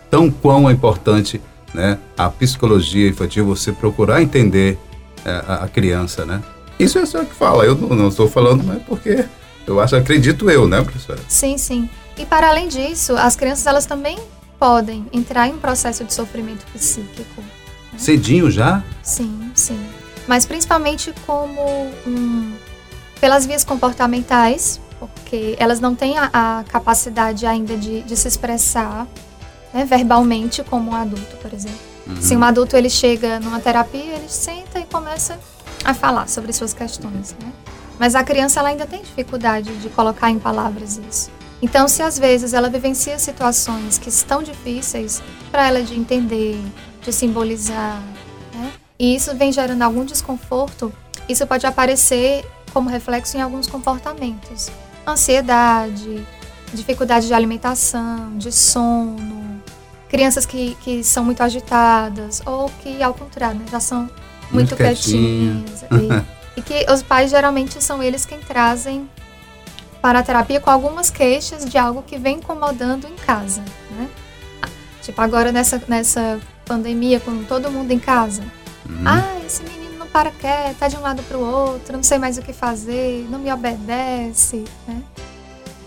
tão 0.10 0.32
quão 0.32 0.70
é 0.70 0.74
importante 0.74 1.42
né, 1.74 2.00
a 2.18 2.30
psicologia 2.30 3.10
infantil, 3.10 3.46
você 3.46 3.72
procurar 3.72 4.22
entender 4.22 4.78
é, 5.26 5.32
a, 5.48 5.56
a, 5.64 5.68
criança, 5.68 6.26
né? 6.26 6.42
Isso 6.80 6.98
é 7.00 7.06
só 7.06 7.24
que 7.24 7.34
fala, 7.34 7.66
eu 7.66 7.76
não, 7.76 8.08
estou 8.08 8.28
falando, 8.28 8.64
mas 8.64 8.82
porque 8.84 9.26
eu 9.66 9.80
acho, 9.80 9.96
acredito 9.96 10.50
eu, 10.50 10.68
né, 10.68 10.82
professora? 10.82 11.20
Sim, 11.28 11.58
sim. 11.58 11.90
E 12.18 12.26
para 12.26 12.50
além 12.50 12.68
disso, 12.68 13.16
as 13.16 13.36
crianças 13.36 13.66
elas 13.66 13.86
também 13.86 14.18
podem 14.60 15.06
entrar 15.12 15.48
em 15.48 15.54
um 15.54 15.60
processo 15.60 16.04
de 16.04 16.14
sofrimento 16.14 16.66
psíquico. 16.74 17.42
Né? 17.42 17.48
Cedinho 17.98 18.50
já? 18.50 18.84
Sim, 19.02 19.52
sim. 19.54 19.80
Mas 20.28 20.46
principalmente 20.46 21.14
como 21.26 21.62
um, 22.08 22.54
pelas 23.20 23.46
vias 23.46 23.64
comportamentais, 23.64 24.80
porque 25.00 25.56
elas 25.60 25.80
não 25.80 25.96
têm 25.96 26.18
a, 26.18 26.30
a 26.32 26.64
capacidade 26.64 27.46
ainda 27.46 27.76
de, 27.76 28.02
de 28.04 28.16
se 28.16 28.28
expressar 28.28 29.08
né, 29.74 29.86
verbalmente 29.86 30.64
como 30.64 30.92
um 30.92 30.96
adulto, 30.96 31.36
por 31.38 31.54
exemplo. 31.54 31.80
Uhum. 32.08 32.22
Se 32.22 32.36
um 32.36 32.44
adulto 32.44 32.78
ele 32.78 32.90
chega 32.90 33.40
numa 33.40 33.60
terapia, 33.60 34.16
ele 34.16 34.30
senta 34.30 34.80
e 34.80 34.86
começa 34.86 35.40
a 35.84 35.94
falar 35.94 36.28
sobre 36.28 36.54
suas 36.54 36.74
questões, 36.74 37.36
né? 37.40 37.52
Mas 38.00 38.16
a 38.16 38.24
criança 38.24 38.60
ela 38.60 38.70
ainda 38.70 38.86
tem 38.86 39.02
dificuldade 39.02 39.76
de 39.78 39.90
colocar 39.90 40.30
em 40.30 40.40
palavras 40.40 40.98
isso. 41.10 41.30
Então, 41.62 41.88
se 41.88 42.02
às 42.02 42.20
vezes 42.20 42.54
ela 42.54 42.70
vivencia 42.70 43.18
situações 43.18 43.98
que 43.98 44.10
estão 44.10 44.44
difíceis 44.44 45.22
para 45.52 45.68
ela 45.68 45.82
de 45.82 45.98
entender, 45.98 46.60
de 47.02 47.14
simbolizar, 47.14 48.02
né? 48.54 48.74
E 49.00 49.16
isso 49.16 49.36
vem 49.36 49.52
gerando 49.52 49.82
algum 49.82 50.04
desconforto, 50.04 50.92
isso 51.30 51.48
pode 51.48 51.66
aparecer 51.66 52.46
como 52.74 52.90
reflexo 52.90 53.38
em 53.38 53.42
alguns 53.42 53.68
comportamentos. 53.68 54.70
Ansiedade, 55.08 56.26
dificuldade 56.74 57.28
de 57.28 57.34
alimentação, 57.34 58.38
de 58.38 58.52
sono, 58.52 59.62
crianças 60.10 60.46
que, 60.46 60.76
que 60.82 61.04
são 61.04 61.24
muito 61.24 61.42
agitadas 61.42 62.42
ou 62.46 62.70
que, 62.82 63.02
ao 63.02 63.14
contrário, 63.14 63.60
né, 63.60 63.66
já 63.72 63.80
são 63.80 64.10
muito, 64.54 64.70
muito 64.70 64.76
quietinhas. 64.76 65.84
e, 65.92 66.60
e 66.60 66.62
que 66.62 66.92
os 66.92 67.02
pais 67.02 67.30
geralmente 67.30 67.84
são 67.84 68.02
eles 68.02 68.26
quem 68.26 68.40
trazem 68.40 69.10
para 70.02 70.20
a 70.20 70.24
terapia 70.24 70.60
com 70.60 70.70
algumas 70.70 71.10
queixas 71.10 71.66
de 71.66 71.78
algo 71.78 72.04
que 72.04 72.18
vem 72.18 72.38
incomodando 72.38 73.08
em 73.08 73.16
casa, 73.16 73.62
né? 73.92 74.10
Tipo, 75.02 75.22
agora 75.22 75.52
nessa, 75.52 75.82
nessa 75.88 76.40
pandemia, 76.66 77.20
com 77.20 77.44
todo 77.44 77.70
mundo 77.70 77.92
em 77.92 78.00
casa. 78.00 78.42
Uhum. 78.90 79.04
Ah, 79.06 79.38
esse 79.46 79.64
menino 79.64 79.98
não 80.00 80.08
para 80.08 80.32
quieto, 80.32 80.78
tá 80.78 80.88
de 80.88 80.96
um 80.96 81.02
lado 81.02 81.22
para 81.24 81.38
o 81.38 81.42
outro, 81.42 81.96
não 81.96 82.04
sei 82.04 82.18
mais 82.18 82.38
o 82.38 82.42
que 82.42 82.54
fazer, 82.54 83.28
não 83.30 83.40
me 83.40 83.52
obedece, 83.52 84.64
né? 84.88 85.02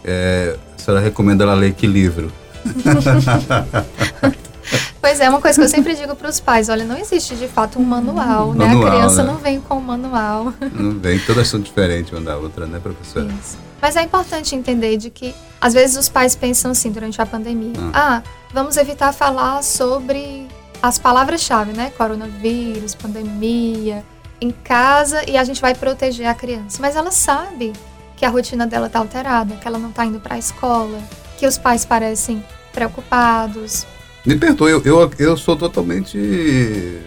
É, 0.04 0.56
a 0.74 0.78
senhora 0.78 1.02
recomenda 1.02 1.44
ela 1.44 1.54
ler 1.54 1.72
que 1.74 1.86
livro? 1.86 2.30
Pois 5.00 5.20
é, 5.20 5.28
uma 5.28 5.40
coisa 5.40 5.58
que 5.58 5.64
eu 5.64 5.68
sempre 5.68 5.94
digo 5.94 6.16
para 6.16 6.28
os 6.28 6.40
pais, 6.40 6.68
olha, 6.68 6.84
não 6.84 6.96
existe 6.96 7.36
de 7.36 7.46
fato 7.46 7.78
um 7.78 7.84
manual, 7.84 8.52
né? 8.52 8.66
Manual, 8.66 8.88
a 8.88 8.90
criança 8.90 9.22
né? 9.22 9.30
não 9.30 9.38
vem 9.38 9.60
com 9.60 9.76
um 9.76 9.80
manual. 9.80 10.52
Não 10.74 10.98
vem, 10.98 11.18
todas 11.20 11.46
são 11.46 11.60
diferentes 11.60 12.12
uma 12.12 12.20
da 12.20 12.36
outra, 12.36 12.66
né, 12.66 12.80
professora? 12.80 13.28
Isso. 13.40 13.56
Mas 13.80 13.94
é 13.94 14.02
importante 14.02 14.54
entender 14.56 14.96
de 14.96 15.10
que, 15.10 15.34
às 15.60 15.74
vezes, 15.74 15.96
os 15.96 16.08
pais 16.08 16.34
pensam 16.34 16.72
assim, 16.72 16.90
durante 16.90 17.20
a 17.22 17.26
pandemia, 17.26 17.74
ah, 17.92 18.16
ah 18.16 18.22
vamos 18.52 18.76
evitar 18.76 19.12
falar 19.12 19.62
sobre 19.62 20.48
as 20.82 20.98
palavras-chave, 20.98 21.72
né? 21.72 21.92
Coronavírus, 21.96 22.94
pandemia, 22.94 24.04
em 24.40 24.50
casa, 24.50 25.28
e 25.28 25.36
a 25.36 25.44
gente 25.44 25.60
vai 25.60 25.74
proteger 25.74 26.26
a 26.26 26.34
criança. 26.34 26.78
Mas 26.80 26.96
ela 26.96 27.10
sabe 27.10 27.72
que 28.16 28.24
a 28.24 28.28
rotina 28.28 28.66
dela 28.66 28.86
está 28.86 28.98
alterada, 28.98 29.56
que 29.56 29.68
ela 29.68 29.78
não 29.78 29.90
está 29.90 30.04
indo 30.04 30.20
para 30.20 30.34
a 30.34 30.38
escola, 30.38 30.98
que 31.38 31.46
os 31.46 31.58
pais 31.58 31.84
parecem 31.84 32.44
preocupados. 32.72 33.86
Me 34.26 34.36
perdoe, 34.36 34.72
eu, 34.72 34.82
eu, 34.84 35.10
eu 35.20 35.36
sou 35.36 35.54
totalmente 35.54 36.18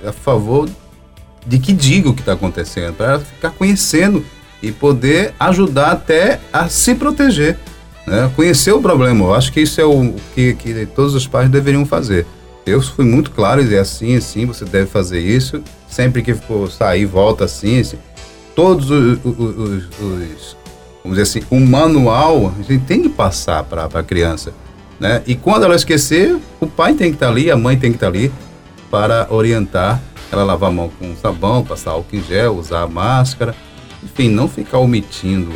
a 0.05 0.13
favor 0.13 0.69
de 1.45 1.59
que 1.59 1.73
diga 1.73 2.09
o 2.09 2.13
que 2.13 2.21
está 2.21 2.31
acontecendo, 2.33 2.93
para 2.93 3.19
ficar 3.19 3.49
conhecendo 3.51 4.23
e 4.63 4.71
poder 4.71 5.33
ajudar 5.39 5.91
até 5.91 6.39
a 6.51 6.69
se 6.69 6.95
proteger. 6.95 7.57
Né? 8.07 8.31
Conhecer 8.35 8.71
o 8.71 8.81
problema, 8.81 9.25
eu 9.25 9.33
acho 9.33 9.51
que 9.51 9.59
isso 9.59 9.81
é 9.81 9.85
o 9.85 10.15
que, 10.33 10.53
que 10.53 10.85
todos 10.85 11.13
os 11.13 11.27
pais 11.27 11.49
deveriam 11.49 11.85
fazer. 11.85 12.25
Eu 12.65 12.81
fui 12.81 13.03
muito 13.03 13.31
claro, 13.31 13.61
e 13.61 13.75
é 13.75 13.79
assim, 13.79 14.15
assim, 14.15 14.45
você 14.45 14.63
deve 14.63 14.85
fazer 14.85 15.19
isso. 15.19 15.61
Sempre 15.89 16.21
que 16.21 16.33
for 16.33 16.69
sair, 16.71 17.05
volta 17.05 17.45
assim. 17.45 17.79
assim. 17.79 17.97
Todos 18.55 18.91
os, 18.91 19.19
os, 19.25 19.39
os, 19.39 20.57
vamos 21.03 21.17
dizer 21.17 21.21
assim, 21.23 21.41
um 21.51 21.65
manual 21.65 22.53
a 22.57 22.61
gente 22.61 22.85
tem 22.85 23.01
que 23.01 23.09
passar 23.09 23.63
para 23.63 23.85
a 23.85 24.03
criança. 24.03 24.53
Né? 24.99 25.23
E 25.25 25.35
quando 25.35 25.63
ela 25.63 25.75
esquecer, 25.75 26.37
o 26.59 26.67
pai 26.67 26.93
tem 26.93 27.09
que 27.09 27.15
estar 27.15 27.27
tá 27.27 27.31
ali, 27.31 27.49
a 27.49 27.55
mãe 27.55 27.77
tem 27.77 27.91
que 27.91 27.97
estar 27.97 28.11
tá 28.11 28.17
ali 28.17 28.31
para 28.89 29.27
orientar 29.29 30.01
ela 30.31 30.43
lavar 30.43 30.69
a 30.69 30.73
mão 30.73 30.89
com 30.99 31.15
sabão, 31.15 31.63
passar 31.63 31.91
álcool 31.91 32.15
em 32.15 32.23
gel, 32.23 32.55
usar 32.55 32.83
a 32.83 32.87
máscara, 32.87 33.55
enfim, 34.03 34.29
não 34.29 34.47
ficar 34.47 34.77
omitindo 34.77 35.51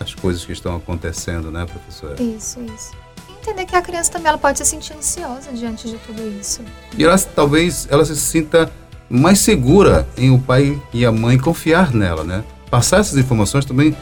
as 0.00 0.14
coisas 0.14 0.44
que 0.44 0.52
estão 0.52 0.76
acontecendo, 0.76 1.50
né, 1.50 1.64
professora? 1.66 2.20
Isso, 2.20 2.60
isso. 2.62 2.92
entender 3.40 3.64
que 3.64 3.76
a 3.76 3.82
criança 3.82 4.10
também 4.10 4.28
ela 4.28 4.38
pode 4.38 4.58
se 4.58 4.64
sentir 4.64 4.92
ansiosa 4.92 5.52
diante 5.52 5.88
de 5.88 5.96
tudo 5.98 6.20
isso. 6.40 6.62
E 6.96 7.04
ela 7.04 7.16
talvez 7.18 7.86
ela 7.90 8.04
se 8.04 8.16
sinta 8.16 8.70
mais 9.08 9.38
segura 9.38 10.06
em 10.16 10.30
o 10.30 10.38
pai 10.38 10.80
e 10.92 11.06
a 11.06 11.12
mãe 11.12 11.38
confiar 11.38 11.94
nela, 11.94 12.24
né? 12.24 12.42
Passar 12.68 12.98
essas 12.98 13.16
informações 13.16 13.64
também 13.64 13.96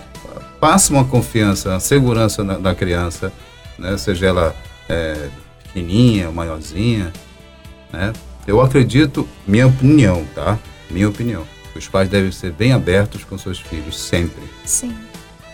passa 0.59 0.95
uma 0.95 1.05
confiança, 1.05 1.71
uma 1.71 1.81
segurança 1.81 2.43
na, 2.43 2.59
na 2.59 2.75
criança, 2.75 3.31
né? 3.79 3.97
seja 3.97 4.27
ela 4.27 4.57
é, 4.89 5.29
pequenininha, 5.63 6.31
maiorzinha. 6.31 7.13
Né? 7.93 8.13
Eu 8.47 8.61
acredito, 8.61 9.29
minha 9.47 9.67
opinião, 9.67 10.25
tá? 10.35 10.59
Minha 10.91 11.09
opinião. 11.09 11.45
Os 11.75 11.89
pais 11.89 12.09
devem 12.09 12.31
ser 12.31 12.53
bem 12.53 12.73
abertos 12.73 13.25
com 13.25 13.37
seus 13.37 13.59
filhos, 13.59 13.99
sempre. 13.99 14.43
Sim. 14.65 14.95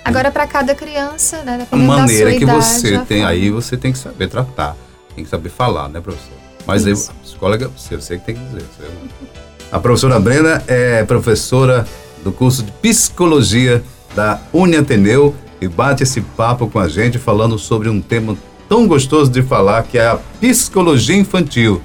Agora, 0.04 0.30
para 0.30 0.46
cada 0.46 0.74
criança, 0.74 1.42
né? 1.42 1.66
A 1.70 1.76
maneira 1.76 2.30
que 2.32 2.42
idade, 2.42 2.64
você 2.64 2.98
tem 3.00 3.24
aí, 3.24 3.50
você 3.50 3.76
tem 3.76 3.92
que 3.92 3.98
saber 3.98 4.28
tratar, 4.28 4.76
tem 5.14 5.24
que 5.24 5.30
saber 5.30 5.50
falar, 5.50 5.88
né, 5.88 6.00
professor? 6.00 6.34
Mas 6.66 6.86
aí, 6.86 6.92
a 6.92 7.22
psicóloga, 7.22 7.68
você, 7.68 7.96
você 7.96 8.18
que 8.18 8.24
tem 8.24 8.34
que 8.34 8.44
dizer. 8.44 8.62
Você... 8.62 8.88
A 9.70 9.78
professora 9.78 10.18
Brena 10.18 10.62
é 10.66 11.04
professora 11.04 11.86
do 12.24 12.32
curso 12.32 12.62
de 12.62 12.72
Psicologia 12.72 13.82
da 14.14 14.40
Uniateneu 14.52 15.34
e 15.60 15.68
bate 15.68 16.02
esse 16.02 16.20
papo 16.20 16.68
com 16.68 16.78
a 16.78 16.88
gente 16.88 17.18
falando 17.18 17.58
sobre 17.58 17.88
um 17.88 18.00
tema 18.00 18.36
tão 18.68 18.86
gostoso 18.86 19.30
de 19.30 19.42
falar 19.42 19.82
que 19.82 19.98
é 19.98 20.06
a 20.06 20.18
psicologia 20.40 21.16
infantil. 21.16 21.80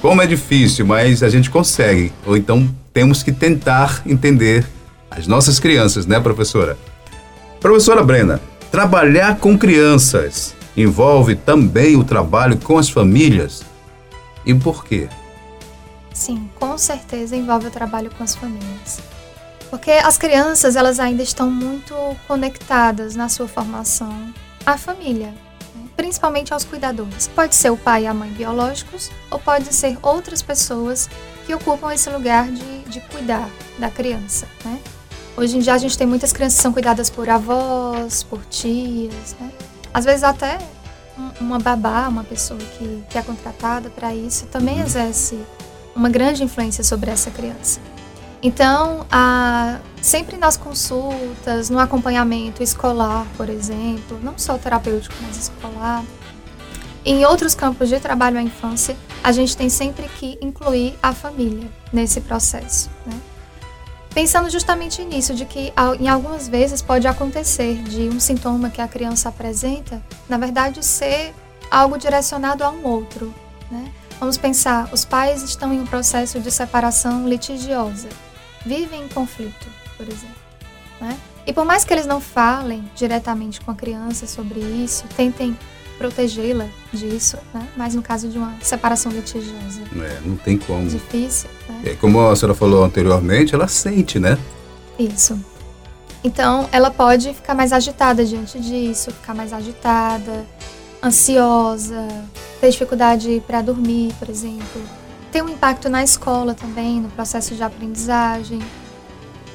Como 0.00 0.20
é 0.20 0.26
difícil, 0.26 0.84
mas 0.84 1.22
a 1.22 1.28
gente 1.28 1.48
consegue. 1.48 2.12
Ou 2.26 2.36
então 2.36 2.68
temos 2.92 3.22
que 3.22 3.32
tentar 3.32 4.02
entender 4.04 4.66
as 5.10 5.26
nossas 5.26 5.58
crianças, 5.58 6.06
né, 6.06 6.20
professora? 6.20 6.76
Professora 7.60 8.02
Brena, 8.02 8.40
trabalhar 8.70 9.36
com 9.38 9.56
crianças 9.56 10.54
envolve 10.76 11.36
também 11.36 11.96
o 11.96 12.04
trabalho 12.04 12.58
com 12.58 12.76
as 12.76 12.90
famílias? 12.90 13.62
E 14.44 14.52
por 14.52 14.84
quê? 14.84 15.08
Sim, 16.12 16.48
com 16.56 16.76
certeza 16.76 17.34
envolve 17.34 17.68
o 17.68 17.70
trabalho 17.70 18.10
com 18.16 18.22
as 18.22 18.36
famílias. 18.36 19.00
Porque 19.74 19.90
as 19.90 20.16
crianças, 20.16 20.76
elas 20.76 21.00
ainda 21.00 21.20
estão 21.20 21.50
muito 21.50 21.92
conectadas 22.28 23.16
na 23.16 23.28
sua 23.28 23.48
formação 23.48 24.32
à 24.64 24.78
família, 24.78 25.34
né? 25.74 25.88
principalmente 25.96 26.54
aos 26.54 26.64
cuidadores. 26.64 27.26
Pode 27.26 27.56
ser 27.56 27.70
o 27.70 27.76
pai 27.76 28.04
e 28.04 28.06
a 28.06 28.14
mãe 28.14 28.30
biológicos, 28.30 29.10
ou 29.32 29.40
pode 29.40 29.74
ser 29.74 29.98
outras 30.00 30.40
pessoas 30.42 31.10
que 31.44 31.52
ocupam 31.52 31.92
esse 31.92 32.08
lugar 32.08 32.52
de, 32.52 32.82
de 32.84 33.00
cuidar 33.00 33.50
da 33.76 33.90
criança, 33.90 34.46
né? 34.64 34.78
Hoje 35.36 35.56
em 35.56 35.60
dia 35.60 35.74
a 35.74 35.78
gente 35.78 35.98
tem 35.98 36.06
muitas 36.06 36.32
crianças 36.32 36.58
que 36.58 36.62
são 36.62 36.72
cuidadas 36.72 37.10
por 37.10 37.28
avós, 37.28 38.22
por 38.22 38.44
tias, 38.44 39.34
né? 39.40 39.50
Às 39.92 40.04
vezes 40.04 40.22
até 40.22 40.56
uma 41.40 41.58
babá, 41.58 42.06
uma 42.06 42.22
pessoa 42.22 42.60
que, 42.60 43.02
que 43.10 43.18
é 43.18 43.22
contratada 43.22 43.90
para 43.90 44.14
isso, 44.14 44.46
também 44.46 44.76
uhum. 44.76 44.86
exerce 44.86 45.36
uma 45.96 46.08
grande 46.08 46.44
influência 46.44 46.84
sobre 46.84 47.10
essa 47.10 47.28
criança. 47.32 47.80
Então, 48.44 49.06
a, 49.10 49.78
sempre 50.02 50.36
nas 50.36 50.54
consultas, 50.54 51.70
no 51.70 51.78
acompanhamento 51.78 52.62
escolar, 52.62 53.26
por 53.38 53.48
exemplo, 53.48 54.20
não 54.22 54.36
só 54.36 54.58
terapêutico, 54.58 55.14
mas 55.22 55.38
escolar, 55.38 56.04
em 57.06 57.24
outros 57.24 57.54
campos 57.54 57.88
de 57.88 57.98
trabalho 57.98 58.38
à 58.38 58.42
infância, 58.42 58.94
a 59.22 59.32
gente 59.32 59.56
tem 59.56 59.70
sempre 59.70 60.06
que 60.08 60.38
incluir 60.42 60.94
a 61.02 61.14
família 61.14 61.70
nesse 61.90 62.20
processo. 62.20 62.90
Né? 63.06 63.18
Pensando 64.12 64.50
justamente 64.50 65.02
nisso, 65.02 65.34
de 65.34 65.46
que 65.46 65.72
em 65.98 66.08
algumas 66.08 66.46
vezes 66.46 66.82
pode 66.82 67.06
acontecer 67.06 67.82
de 67.84 68.10
um 68.10 68.20
sintoma 68.20 68.68
que 68.68 68.82
a 68.82 68.86
criança 68.86 69.30
apresenta, 69.30 70.02
na 70.28 70.36
verdade, 70.36 70.84
ser 70.84 71.34
algo 71.70 71.96
direcionado 71.96 72.62
a 72.62 72.68
um 72.68 72.86
outro. 72.86 73.34
Né? 73.70 73.90
Vamos 74.20 74.36
pensar, 74.36 74.90
os 74.92 75.02
pais 75.02 75.42
estão 75.42 75.72
em 75.72 75.80
um 75.80 75.86
processo 75.86 76.38
de 76.40 76.50
separação 76.50 77.26
litigiosa, 77.26 78.08
vivem 78.64 79.04
em 79.04 79.08
conflito, 79.08 79.66
por 79.96 80.06
exemplo. 80.06 80.44
Né? 81.00 81.16
E 81.46 81.52
por 81.52 81.64
mais 81.64 81.84
que 81.84 81.92
eles 81.92 82.06
não 82.06 82.20
falem 82.20 82.84
diretamente 82.94 83.60
com 83.60 83.70
a 83.70 83.74
criança 83.74 84.26
sobre 84.26 84.60
isso, 84.60 85.04
tentem 85.16 85.56
protegê-la 85.98 86.66
disso, 86.92 87.38
né? 87.52 87.66
Mas 87.76 87.94
no 87.94 88.02
caso 88.02 88.28
de 88.28 88.38
uma 88.38 88.54
separação 88.60 89.12
litigiosa. 89.12 89.80
É, 89.96 90.20
não 90.24 90.36
tem 90.36 90.58
como. 90.58 90.88
Difícil. 90.88 91.48
Né? 91.68 91.92
É, 91.92 91.94
como 91.94 92.20
a 92.20 92.34
senhora 92.34 92.54
falou 92.54 92.82
anteriormente, 92.82 93.54
ela 93.54 93.68
sente, 93.68 94.18
né? 94.18 94.38
Isso. 94.98 95.38
Então, 96.22 96.68
ela 96.72 96.90
pode 96.90 97.34
ficar 97.34 97.54
mais 97.54 97.72
agitada 97.72 98.24
diante 98.24 98.58
disso, 98.58 99.10
ficar 99.10 99.34
mais 99.34 99.52
agitada, 99.52 100.46
ansiosa, 101.02 102.08
ter 102.60 102.70
dificuldade 102.70 103.42
para 103.46 103.60
dormir, 103.60 104.14
por 104.18 104.30
exemplo. 104.30 104.82
Tem 105.34 105.42
um 105.42 105.48
impacto 105.48 105.88
na 105.88 106.04
escola 106.04 106.54
também, 106.54 107.00
no 107.00 107.08
processo 107.08 107.56
de 107.56 107.62
aprendizagem. 107.64 108.60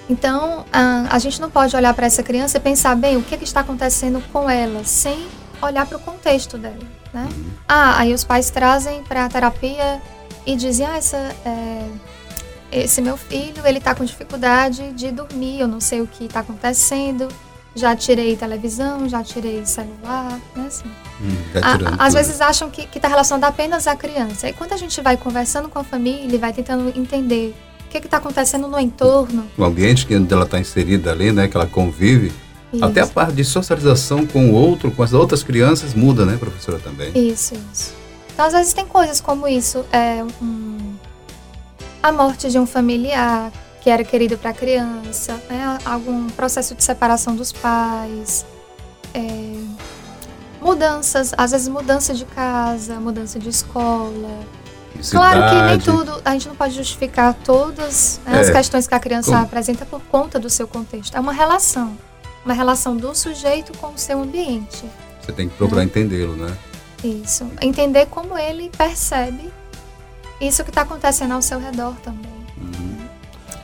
Então, 0.10 0.66
a, 0.74 1.08
a 1.10 1.18
gente 1.20 1.40
não 1.40 1.50
pode 1.50 1.74
olhar 1.74 1.94
para 1.94 2.06
essa 2.06 2.22
criança 2.22 2.58
e 2.58 2.60
pensar, 2.60 2.98
bem, 2.98 3.16
o 3.16 3.24
que, 3.24 3.38
que 3.38 3.46
está 3.46 3.62
acontecendo 3.62 4.22
com 4.34 4.50
ela, 4.50 4.84
sem 4.84 5.26
olhar 5.62 5.86
para 5.86 5.96
o 5.96 6.02
contexto 6.02 6.58
dela, 6.58 6.86
né? 7.14 7.30
Uhum. 7.32 7.52
Ah, 7.66 7.98
aí 7.98 8.14
os 8.14 8.26
pais 8.26 8.50
trazem 8.50 9.02
para 9.04 9.24
a 9.24 9.30
terapia 9.30 10.02
e 10.46 10.54
dizem, 10.58 10.86
ah, 10.86 10.98
essa, 10.98 11.16
é, 11.46 11.88
esse 12.74 13.02
meu 13.02 13.16
filho, 13.16 13.66
ele 13.66 13.78
está 13.78 13.96
com 13.96 14.04
dificuldade 14.04 14.92
de 14.92 15.12
dormir, 15.12 15.62
eu 15.62 15.68
não 15.70 15.80
sei 15.80 16.02
o 16.02 16.08
que 16.08 16.26
está 16.26 16.42
acontecendo, 16.42 17.30
já 17.76 17.96
tirei 17.96 18.36
televisão, 18.36 19.08
já 19.08 19.24
tirei 19.24 19.66
celular, 19.66 20.40
né, 20.56 20.66
assim. 20.68 20.90
Hum, 21.22 21.36
tá 21.54 21.96
às 21.98 22.14
vezes 22.14 22.42
acham 22.42 22.70
que 22.70 22.88
está 22.96 23.08
relacionado 23.08 23.50
apenas 23.50 23.88
à 23.88 23.96
criança. 23.96 24.50
E 24.50 24.54
quando 24.54 24.74
a 24.74 24.78
gente 24.78 25.00
vai 25.02 25.18
conversando 25.18 25.70
com 25.70 25.80
a 25.80 25.84
família, 25.84 26.40
vai 26.40 26.54
tentando 26.54 26.92
entender 26.98 27.56
o 27.86 27.90
que 27.90 27.98
está 27.98 28.18
acontecendo 28.18 28.68
no 28.68 28.80
entorno. 28.80 29.46
O 29.58 29.64
ambiente 29.64 30.06
que 30.06 30.14
ela 30.14 30.46
está 30.46 30.60
inserida 30.60 31.12
ali, 31.12 31.32
né, 31.32 31.48
que 31.48 31.56
ela 31.56 31.68
convive, 31.68 32.32
isso. 32.72 32.86
Até 32.86 33.02
a 33.02 33.08
parte 33.08 33.34
de 33.34 33.44
socialização 33.44 34.28
com 34.28 34.52
o 34.52 34.54
outro, 34.54 34.92
com 34.92 35.02
as 35.02 35.12
outras 35.12 35.42
crianças, 35.42 35.94
muda, 35.94 36.26
né, 36.26 36.38
professora, 36.38 36.78
também? 36.78 37.12
Isso, 37.16 37.56
isso. 37.74 37.94
Então, 38.32 38.46
às 38.46 38.54
vezes 38.54 38.74
tem 38.74 38.86
coisas 38.86 39.20
como 39.20 39.48
isso, 39.48 39.84
é, 39.92 40.24
um, 40.42 40.94
a 42.02 42.12
morte 42.12 42.50
de 42.50 42.60
um 42.60 42.66
familiar 42.66 43.52
que 43.90 43.92
era 43.92 44.04
querido 44.04 44.38
para 44.38 44.52
a 44.52 44.54
criança, 44.54 45.42
né, 45.50 45.80
algum 45.84 46.28
processo 46.28 46.76
de 46.76 46.84
separação 46.84 47.36
dos 47.36 47.52
pais, 47.52 48.46
é, 49.16 49.56
mudanças, 50.62 51.34
às 51.36 51.50
vezes 51.50 51.68
mudança 51.68 52.14
de 52.14 52.24
casa, 52.24 53.00
mudança 53.00 53.40
de 53.40 53.50
escola. 53.50 54.30
Claro 55.10 55.50
que 55.50 55.62
nem 55.64 55.80
tudo, 55.80 56.22
a 56.24 56.34
gente 56.34 56.48
não 56.48 56.56
pode 56.56 56.76
justificar 56.76 57.34
todas 57.34 58.22
né, 58.28 58.38
é, 58.38 58.42
as 58.42 58.52
questões 58.52 58.86
que 58.86 58.94
a 58.94 59.00
criança 59.00 59.32
como... 59.32 59.42
apresenta 59.42 59.88
por 59.88 60.02
conta 60.02 60.40
do 60.40 60.52
seu 60.52 60.68
contexto. 60.68 61.18
É 61.18 61.20
uma 61.20 61.34
relação 61.34 61.98
uma 62.46 62.54
relação 62.54 62.96
do 62.96 63.16
sujeito 63.16 63.76
com 63.80 63.88
o 63.88 63.98
seu 63.98 64.22
ambiente. 64.22 64.86
Você 65.20 65.32
tem 65.32 65.50
que 65.50 65.56
procurar 65.56 65.82
né? 65.82 65.86
entendê-lo, 65.86 66.36
né? 66.36 66.56
Isso. 67.04 67.52
Entender 67.60 68.06
como 68.06 68.38
ele 68.38 68.70
percebe 68.78 69.52
isso 70.40 70.64
que 70.64 70.70
está 70.70 70.84
acontecendo 70.84 71.34
ao 71.34 71.42
seu 71.42 71.60
redor 71.60 71.96
também. 72.04 72.39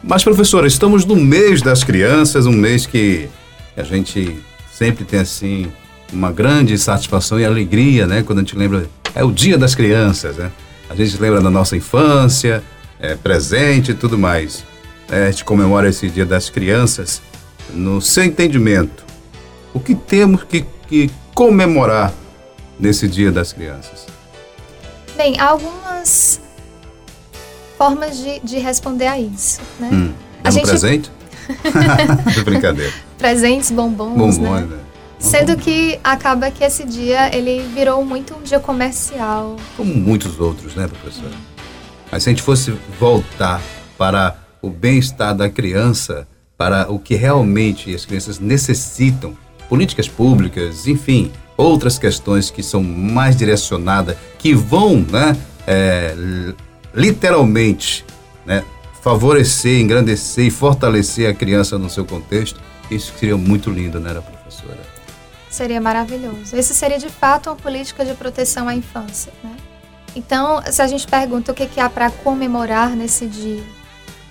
Mas, 0.03 0.23
professora, 0.23 0.67
estamos 0.67 1.05
no 1.05 1.15
mês 1.15 1.61
das 1.61 1.83
crianças, 1.83 2.45
um 2.45 2.51
mês 2.51 2.85
que 2.85 3.27
a 3.75 3.83
gente 3.83 4.39
sempre 4.71 5.03
tem, 5.03 5.19
assim, 5.19 5.71
uma 6.11 6.31
grande 6.31 6.77
satisfação 6.77 7.39
e 7.39 7.45
alegria, 7.45 8.05
né? 8.05 8.23
Quando 8.23 8.39
a 8.39 8.41
gente 8.41 8.55
lembra, 8.55 8.87
é 9.13 9.23
o 9.23 9.31
dia 9.31 9.57
das 9.57 9.73
crianças, 9.73 10.37
né? 10.37 10.51
A 10.89 10.95
gente 10.95 11.19
lembra 11.19 11.41
da 11.41 11.49
nossa 11.49 11.75
infância, 11.75 12.63
é, 12.99 13.15
presente 13.15 13.91
e 13.91 13.93
tudo 13.95 14.17
mais. 14.17 14.63
É, 15.09 15.27
a 15.27 15.31
gente 15.31 15.43
comemora 15.43 15.89
esse 15.89 16.07
dia 16.09 16.25
das 16.25 16.49
crianças 16.49 17.21
no 17.73 18.01
seu 18.01 18.23
entendimento, 18.23 19.03
o 19.73 19.79
que 19.79 19.95
temos 19.95 20.43
que, 20.43 20.65
que 20.87 21.09
comemorar 21.33 22.13
nesse 22.79 23.07
Dia 23.07 23.31
das 23.31 23.51
Crianças? 23.51 24.05
Bem, 25.17 25.39
algumas 25.39 26.41
formas 27.77 28.17
de, 28.17 28.39
de 28.39 28.57
responder 28.57 29.07
a 29.07 29.19
isso, 29.19 29.61
né? 29.79 29.89
Hum, 29.91 30.13
é 30.43 30.49
um 30.49 30.51
gente... 30.51 30.67
presente? 30.67 31.11
Brincadeira. 32.43 32.93
Presentes, 33.17 33.71
bombons, 33.71 34.37
bombons 34.37 34.39
né? 34.39 34.61
né? 34.61 34.79
Sendo 35.19 35.57
que 35.57 35.99
acaba 36.03 36.51
que 36.51 36.63
esse 36.63 36.83
dia 36.83 37.35
ele 37.35 37.63
virou 37.73 38.03
muito 38.05 38.35
um 38.35 38.41
dia 38.41 38.59
comercial. 38.59 39.55
Como 39.77 39.93
muitos 39.93 40.39
outros, 40.39 40.75
né, 40.75 40.87
professora? 40.87 41.33
Mas 42.11 42.23
se 42.23 42.29
a 42.29 42.31
gente 42.31 42.43
fosse 42.43 42.71
voltar 42.99 43.61
para 43.97 44.35
o 44.61 44.69
bem-estar 44.69 45.35
da 45.35 45.49
criança, 45.49 46.27
para 46.57 46.91
o 46.91 46.99
que 46.99 47.15
realmente 47.15 47.93
as 47.93 48.05
crianças 48.05 48.39
necessitam, 48.39 49.35
políticas 49.67 50.07
públicas, 50.07 50.87
enfim, 50.87 51.31
outras 51.57 51.97
questões 51.97 52.49
que 52.49 52.61
são 52.61 52.83
mais 52.83 53.35
direcionadas, 53.35 54.15
que 54.37 54.53
vão, 54.53 54.97
né, 54.97 55.35
é, 55.65 56.13
literalmente, 56.95 58.05
né, 58.45 58.63
favorecer, 59.01 59.79
engrandecer 59.79 60.45
e 60.45 60.51
fortalecer 60.51 61.29
a 61.29 61.33
criança 61.33 61.77
no 61.77 61.89
seu 61.89 62.05
contexto, 62.05 62.59
isso 62.89 63.13
seria 63.19 63.37
muito 63.37 63.69
lindo, 63.69 63.99
né, 63.99 64.13
professora? 64.13 64.79
Seria 65.49 65.79
maravilhoso. 65.79 66.55
Esse 66.55 66.73
seria 66.73 66.97
de 66.97 67.09
fato 67.09 67.49
uma 67.49 67.55
política 67.55 68.03
de 68.03 68.13
proteção 68.13 68.67
à 68.67 68.75
infância, 68.75 69.31
né? 69.43 69.55
Então, 70.15 70.61
se 70.71 70.81
a 70.81 70.87
gente 70.87 71.05
pergunta 71.05 71.51
o 71.51 71.55
que, 71.55 71.67
que 71.67 71.79
há 71.79 71.89
para 71.89 72.09
comemorar 72.09 72.95
nesse 72.95 73.27
dia, 73.27 73.61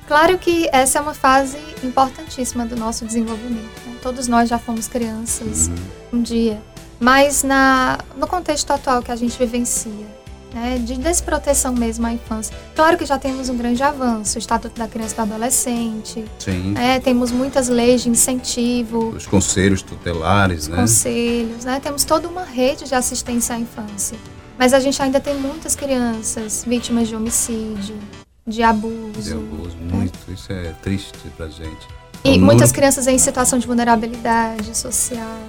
Claro 0.07 0.37
que 0.37 0.68
essa 0.70 0.98
é 0.98 1.00
uma 1.00 1.14
fase 1.14 1.59
importantíssima 1.83 2.66
do 2.66 2.77
nosso 2.77 3.07
desenvolvimento. 3.07 3.81
Né? 3.87 3.96
Todos 4.03 4.29
nós 4.29 4.48
já 4.48 4.59
fomos 4.59 4.87
crianças 4.87 5.68
uhum. 5.68 6.18
um 6.18 6.22
dia, 6.22 6.62
mas 7.00 7.42
na, 7.42 7.98
no 8.16 8.27
contexto 8.27 8.70
atual 8.70 9.03
que 9.03 9.11
a 9.11 9.16
gente 9.16 9.38
vivencia, 9.38 10.07
né, 10.55 10.79
de 10.79 10.97
desproteção 10.97 11.75
mesmo 11.75 12.07
à 12.07 12.12
infância. 12.12 12.57
Claro 12.75 12.97
que 12.97 13.05
já 13.05 13.19
temos 13.19 13.49
um 13.49 13.57
grande 13.57 13.83
avanço, 13.83 14.37
o 14.37 14.38
Estatuto 14.38 14.79
da 14.79 14.87
Criança 14.87 15.14
e 15.14 15.17
do 15.17 15.23
Adolescente. 15.23 16.25
Sim. 16.38 16.75
É, 16.79 17.01
temos 17.01 17.33
muitas 17.33 17.69
leis 17.69 18.03
de 18.03 18.09
incentivo. 18.09 19.09
Os 19.09 19.27
conselhos 19.27 19.83
tutelares, 19.83 20.62
os 20.62 20.69
né? 20.69 20.77
Conselhos, 20.77 21.64
né? 21.64 21.81
Temos 21.81 22.05
toda 22.05 22.29
uma 22.29 22.45
rede 22.45 22.85
de 22.85 22.95
assistência 22.95 23.57
à 23.57 23.59
infância. 23.59 24.17
Mas 24.57 24.73
a 24.73 24.79
gente 24.79 25.03
ainda 25.03 25.19
tem 25.19 25.35
muitas 25.35 25.75
crianças 25.75 26.64
vítimas 26.67 27.09
de 27.09 27.17
homicídio, 27.17 27.99
de 28.47 28.62
abuso. 28.62 29.21
De 29.21 29.33
abuso, 29.33 29.77
muito. 29.77 30.17
Né? 30.29 30.35
Isso 30.35 30.53
é 30.53 30.73
triste 30.81 31.19
pra 31.37 31.49
gente. 31.49 31.88
E 32.23 32.38
muitas 32.38 32.71
crianças 32.71 33.07
em 33.07 33.19
situação 33.19 33.59
de 33.59 33.67
vulnerabilidade 33.67 34.75
social. 34.77 35.40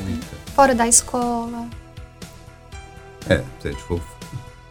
Muita. 0.00 0.26
Fora 0.54 0.74
da 0.74 0.86
escola. 0.86 1.68
É, 3.28 3.42
se 3.60 3.68
a 3.68 3.70
gente 3.70 3.82
for 3.82 4.00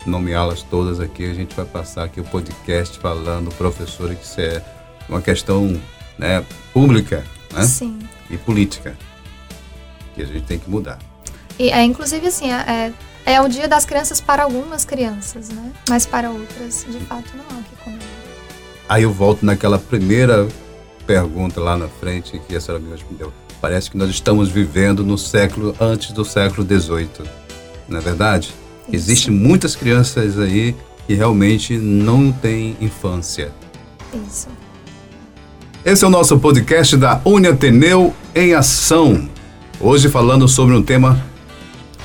nomeá-las 0.06 0.64
todas 0.64 1.00
aqui, 1.00 1.30
a 1.30 1.34
gente 1.34 1.56
vai 1.56 1.66
passar 1.66 2.06
aqui 2.06 2.20
o 2.20 2.24
podcast 2.24 2.98
falando, 3.00 3.50
professora, 3.56 4.16
que 4.16 4.26
isso 4.26 4.42
é 4.42 4.64
uma 5.08 5.22
questão 5.22 5.80
né, 6.18 6.46
pública 6.74 7.24
né? 7.54 7.64
Sim. 7.64 8.00
e 8.30 8.38
política. 8.38 8.98
Que 10.16 10.22
a 10.22 10.26
gente 10.26 10.44
tem 10.44 10.60
que 10.60 10.70
mudar. 10.70 11.00
E 11.58 11.70
é, 11.70 11.84
inclusive, 11.84 12.28
assim, 12.28 12.52
é, 12.52 12.94
é 13.26 13.42
o 13.42 13.48
dia 13.48 13.68
das 13.68 13.86
crianças 13.86 14.20
para 14.20 14.44
algumas 14.44 14.84
crianças, 14.84 15.50
né? 15.50 15.72
Mas 15.88 16.06
para 16.06 16.30
outras, 16.30 16.86
de 16.90 17.00
fato, 17.02 17.30
não 17.36 17.46
há 17.46 17.60
o 17.60 17.64
que 17.64 17.76
comer. 17.84 18.00
Aí 18.90 19.04
eu 19.04 19.12
volto 19.14 19.46
naquela 19.46 19.80
primeira 19.80 20.48
pergunta 21.06 21.60
lá 21.60 21.78
na 21.78 21.88
frente 21.88 22.40
que 22.48 22.56
a 22.56 22.62
senhora 22.62 22.84
me 22.84 22.92
respondeu. 22.92 23.32
Parece 23.62 23.92
que 23.92 23.98
nós 23.98 24.10
estamos 24.10 24.50
vivendo 24.50 25.04
no 25.04 25.18
século 25.18 25.76
antes 25.80 26.12
do 26.12 26.26
século 26.26 26.66
XVIII, 26.66 27.30
não 27.88 28.00
é 28.00 28.02
verdade? 28.02 28.54
Existem 28.92 29.34
muitas 29.34 29.76
crianças 29.76 30.38
aí 30.38 30.76
que 31.08 31.14
realmente 31.14 31.78
não 31.78 32.32
têm 32.32 32.76
infância. 32.82 33.52
Isso. 34.28 34.48
Esse 35.84 36.04
é 36.04 36.08
o 36.08 36.12
nosso 36.12 36.38
podcast 36.38 36.96
da 36.98 37.22
Uniateneu 37.26 38.14
em 38.36 38.54
Ação. 38.54 39.30
Hoje 39.80 40.10
falando 40.10 40.48
sobre 40.48 40.76
um 40.76 40.84
tema 40.84 41.24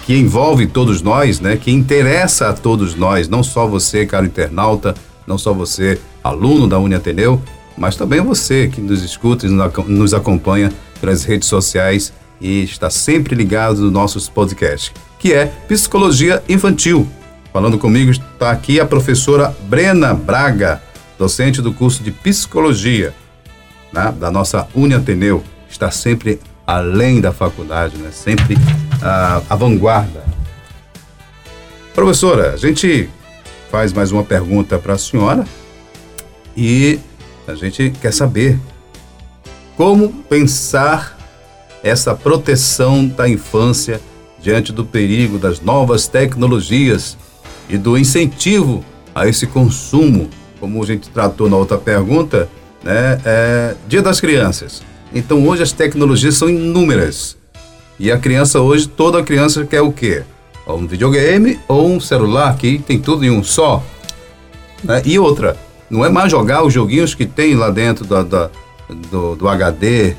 que 0.06 0.16
envolve 0.16 0.66
todos 0.66 1.02
nós, 1.02 1.40
né? 1.40 1.56
Que 1.56 1.70
interessa 1.70 2.48
a 2.48 2.52
todos 2.52 2.94
nós, 2.94 3.28
não 3.28 3.42
só 3.42 3.66
você, 3.66 4.06
caro 4.06 4.24
internauta, 4.24 4.94
não 5.26 5.36
só 5.36 5.52
você, 5.52 6.00
aluno 6.22 6.68
da 6.68 6.78
Uniateneu, 6.78 7.42
mas 7.76 7.96
também 7.96 8.20
você 8.20 8.68
que 8.68 8.80
nos 8.80 9.02
escuta 9.02 9.46
e 9.46 9.50
nos 9.50 10.14
acompanha 10.14 10.72
pelas 11.00 11.24
redes 11.24 11.48
sociais 11.48 12.12
e 12.40 12.62
está 12.62 12.88
sempre 12.88 13.34
ligado 13.34 13.80
nos 13.80 13.92
nossos 13.92 14.28
podcasts, 14.28 14.92
que 15.18 15.32
é 15.32 15.46
Psicologia 15.68 16.42
Infantil. 16.48 17.08
Falando 17.52 17.78
comigo 17.78 18.10
está 18.10 18.50
aqui 18.50 18.78
a 18.78 18.86
professora 18.86 19.54
Brena 19.62 20.12
Braga, 20.12 20.82
docente 21.18 21.62
do 21.62 21.72
curso 21.72 22.02
de 22.02 22.10
Psicologia 22.10 23.14
né, 23.92 24.14
da 24.18 24.30
nossa 24.30 24.68
Uniateneu. 24.74 25.42
Está 25.68 25.90
sempre 25.90 26.40
além 26.66 27.20
da 27.20 27.32
faculdade, 27.32 27.96
né? 27.96 28.10
sempre 28.12 28.56
à, 29.02 29.40
à 29.48 29.56
vanguarda. 29.56 30.24
Professora, 31.94 32.52
a 32.52 32.56
gente 32.56 33.08
faz 33.70 33.92
mais 33.92 34.12
uma 34.12 34.22
pergunta 34.22 34.78
para 34.78 34.94
a 34.94 34.98
senhora 34.98 35.44
e 36.56 36.98
a 37.46 37.54
gente 37.54 37.90
quer 38.00 38.12
saber 38.12 38.58
como 39.76 40.12
pensar 40.24 41.16
essa 41.82 42.14
proteção 42.14 43.06
da 43.06 43.28
infância 43.28 44.00
diante 44.46 44.72
do 44.72 44.84
perigo 44.84 45.40
das 45.40 45.60
novas 45.60 46.06
tecnologias 46.06 47.18
e 47.68 47.76
do 47.76 47.98
incentivo 47.98 48.84
a 49.12 49.26
esse 49.26 49.44
consumo, 49.44 50.30
como 50.60 50.80
a 50.80 50.86
gente 50.86 51.08
tratou 51.08 51.50
na 51.50 51.56
outra 51.56 51.76
pergunta, 51.76 52.48
né? 52.80 53.20
É 53.24 53.74
Dia 53.88 54.00
das 54.00 54.20
Crianças. 54.20 54.84
Então 55.12 55.44
hoje 55.48 55.64
as 55.64 55.72
tecnologias 55.72 56.36
são 56.36 56.48
inúmeras. 56.48 57.36
E 57.98 58.12
a 58.12 58.18
criança 58.18 58.60
hoje, 58.60 58.86
toda 58.86 59.20
criança 59.20 59.64
quer 59.64 59.80
o 59.80 59.90
quê? 59.90 60.22
Um 60.64 60.86
videogame 60.86 61.58
ou 61.66 61.88
um 61.88 61.98
celular 61.98 62.56
que 62.56 62.78
tem 62.78 63.00
tudo 63.00 63.24
em 63.24 63.30
um 63.32 63.42
só. 63.42 63.82
Né? 64.84 65.02
E 65.04 65.18
outra, 65.18 65.56
não 65.90 66.04
é 66.04 66.08
mais 66.08 66.30
jogar 66.30 66.62
os 66.62 66.72
joguinhos 66.72 67.16
que 67.16 67.26
tem 67.26 67.56
lá 67.56 67.70
dentro 67.70 68.04
da, 68.04 68.22
da 68.22 68.48
do, 69.10 69.34
do 69.34 69.48
HD, 69.48 70.14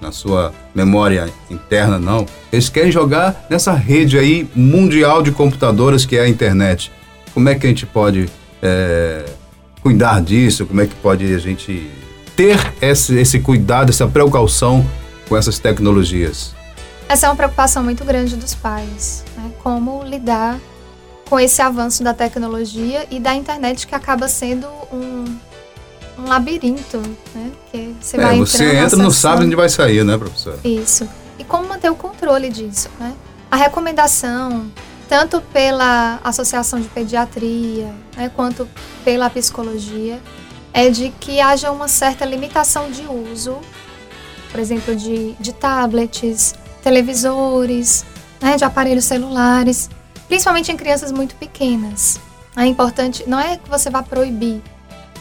na 0.00 0.12
sua 0.12 0.52
memória 0.74 1.28
interna, 1.50 1.98
não. 1.98 2.26
Eles 2.52 2.68
querem 2.68 2.90
jogar 2.90 3.46
nessa 3.50 3.72
rede 3.72 4.18
aí 4.18 4.48
mundial 4.54 5.22
de 5.22 5.30
computadoras 5.30 6.06
que 6.06 6.16
é 6.16 6.22
a 6.22 6.28
internet. 6.28 6.90
Como 7.34 7.48
é 7.48 7.54
que 7.54 7.66
a 7.66 7.68
gente 7.68 7.86
pode 7.86 8.28
é, 8.62 9.24
cuidar 9.82 10.20
disso? 10.20 10.66
Como 10.66 10.80
é 10.80 10.86
que 10.86 10.94
pode 10.96 11.32
a 11.32 11.38
gente 11.38 11.90
ter 12.34 12.58
esse, 12.80 13.18
esse 13.18 13.40
cuidado, 13.40 13.90
essa 13.90 14.06
precaução 14.06 14.84
com 15.28 15.36
essas 15.36 15.58
tecnologias? 15.58 16.54
Essa 17.08 17.26
é 17.26 17.28
uma 17.28 17.36
preocupação 17.36 17.82
muito 17.82 18.04
grande 18.04 18.36
dos 18.36 18.54
pais, 18.54 19.24
né? 19.36 19.50
Como 19.62 20.02
lidar 20.04 20.58
com 21.28 21.38
esse 21.38 21.60
avanço 21.60 22.02
da 22.02 22.14
tecnologia 22.14 23.06
e 23.10 23.20
da 23.20 23.34
internet 23.34 23.86
que 23.86 23.94
acaba 23.94 24.26
sendo 24.28 24.66
um, 24.92 25.24
um 26.20 26.28
labirinto, 26.28 26.98
né? 27.34 27.50
Que 27.70 27.94
você 28.00 28.16
é, 28.16 28.20
vai 28.20 28.38
você 28.38 28.76
entra 28.76 28.98
e 28.98 29.02
não 29.02 29.10
sabe 29.10 29.44
onde 29.44 29.56
vai 29.56 29.68
sair, 29.68 30.04
né, 30.04 30.16
professor? 30.16 30.58
Isso. 30.64 31.08
E 31.38 31.44
como 31.44 31.68
manter 31.68 31.90
o 31.90 31.94
controle 31.94 32.50
disso, 32.50 32.88
né? 32.98 33.14
A 33.50 33.56
recomendação, 33.56 34.70
tanto 35.08 35.40
pela 35.52 36.20
Associação 36.22 36.80
de 36.80 36.88
Pediatria, 36.88 37.92
né, 38.16 38.30
quanto 38.34 38.68
pela 39.04 39.28
psicologia, 39.28 40.20
é 40.72 40.88
de 40.88 41.10
que 41.18 41.40
haja 41.40 41.72
uma 41.72 41.88
certa 41.88 42.24
limitação 42.24 42.90
de 42.90 43.02
uso, 43.02 43.58
por 44.52 44.60
exemplo, 44.60 44.94
de, 44.94 45.32
de 45.32 45.52
tablets, 45.52 46.54
televisores, 46.82 48.04
né, 48.40 48.56
de 48.56 48.64
aparelhos 48.64 49.04
celulares, 49.04 49.90
principalmente 50.28 50.70
em 50.70 50.76
crianças 50.76 51.10
muito 51.10 51.34
pequenas. 51.34 52.20
É 52.56 52.64
importante, 52.66 53.24
não 53.26 53.40
é 53.40 53.56
que 53.56 53.68
você 53.68 53.90
vá 53.90 54.02
proibir 54.02 54.62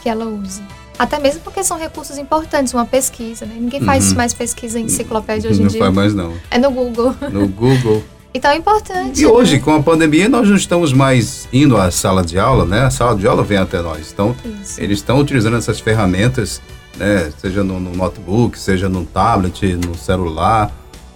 que 0.02 0.10
ela 0.10 0.26
use, 0.26 0.62
até 1.00 1.18
mesmo 1.18 1.40
porque 1.42 1.64
são 1.64 1.78
recursos 1.78 2.18
importantes, 2.18 2.74
uma 2.74 2.86
pesquisa, 2.86 3.46
né? 3.46 3.56
Ninguém 3.58 3.80
faz 3.80 4.12
uhum. 4.12 4.18
mais 4.18 4.34
pesquisa 4.34 4.78
em 4.78 4.84
enciclopédia 4.84 5.50
hoje 5.50 5.64
em 5.64 5.68
dia. 5.68 5.80
Não 5.80 5.86
faz 5.86 5.96
mais 5.96 6.14
não. 6.14 6.34
É 6.52 6.58
no 6.60 6.70
Google. 6.70 7.16
No 7.32 7.48
Google. 7.48 8.04
Então 8.32 8.52
é 8.52 8.58
importante. 8.58 9.20
E 9.20 9.26
né? 9.26 9.28
hoje, 9.28 9.60
com 9.60 9.74
a 9.74 9.82
pandemia, 9.82 10.30
nós 10.30 10.48
não 10.48 10.56
estamos 10.56 10.94
mais 10.94 11.48
indo 11.52 11.76
à 11.76 11.90
sala 11.90 12.24
de 12.24 12.38
aula, 12.38 12.64
né? 12.64 12.82
A 12.82 12.92
sala 12.92 13.16
de 13.18 13.28
aula 13.28 13.44
vem 13.44 13.58
até 13.58 13.82
nós. 13.82 14.12
Então, 14.14 14.36
Isso. 14.62 14.80
eles 14.80 15.00
estão 15.00 15.20
utilizando 15.20 15.58
essas 15.58 15.80
ferramentas, 15.80 16.62
né? 16.96 17.32
Seja 17.40 17.64
no, 17.64 17.80
no, 17.80 17.92
notebook, 17.96 18.60
seja 18.60 18.88
no 18.88 19.04
tablet, 19.04 19.76
no 19.76 19.96
celular, 19.96 20.72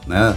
né? 0.08 0.36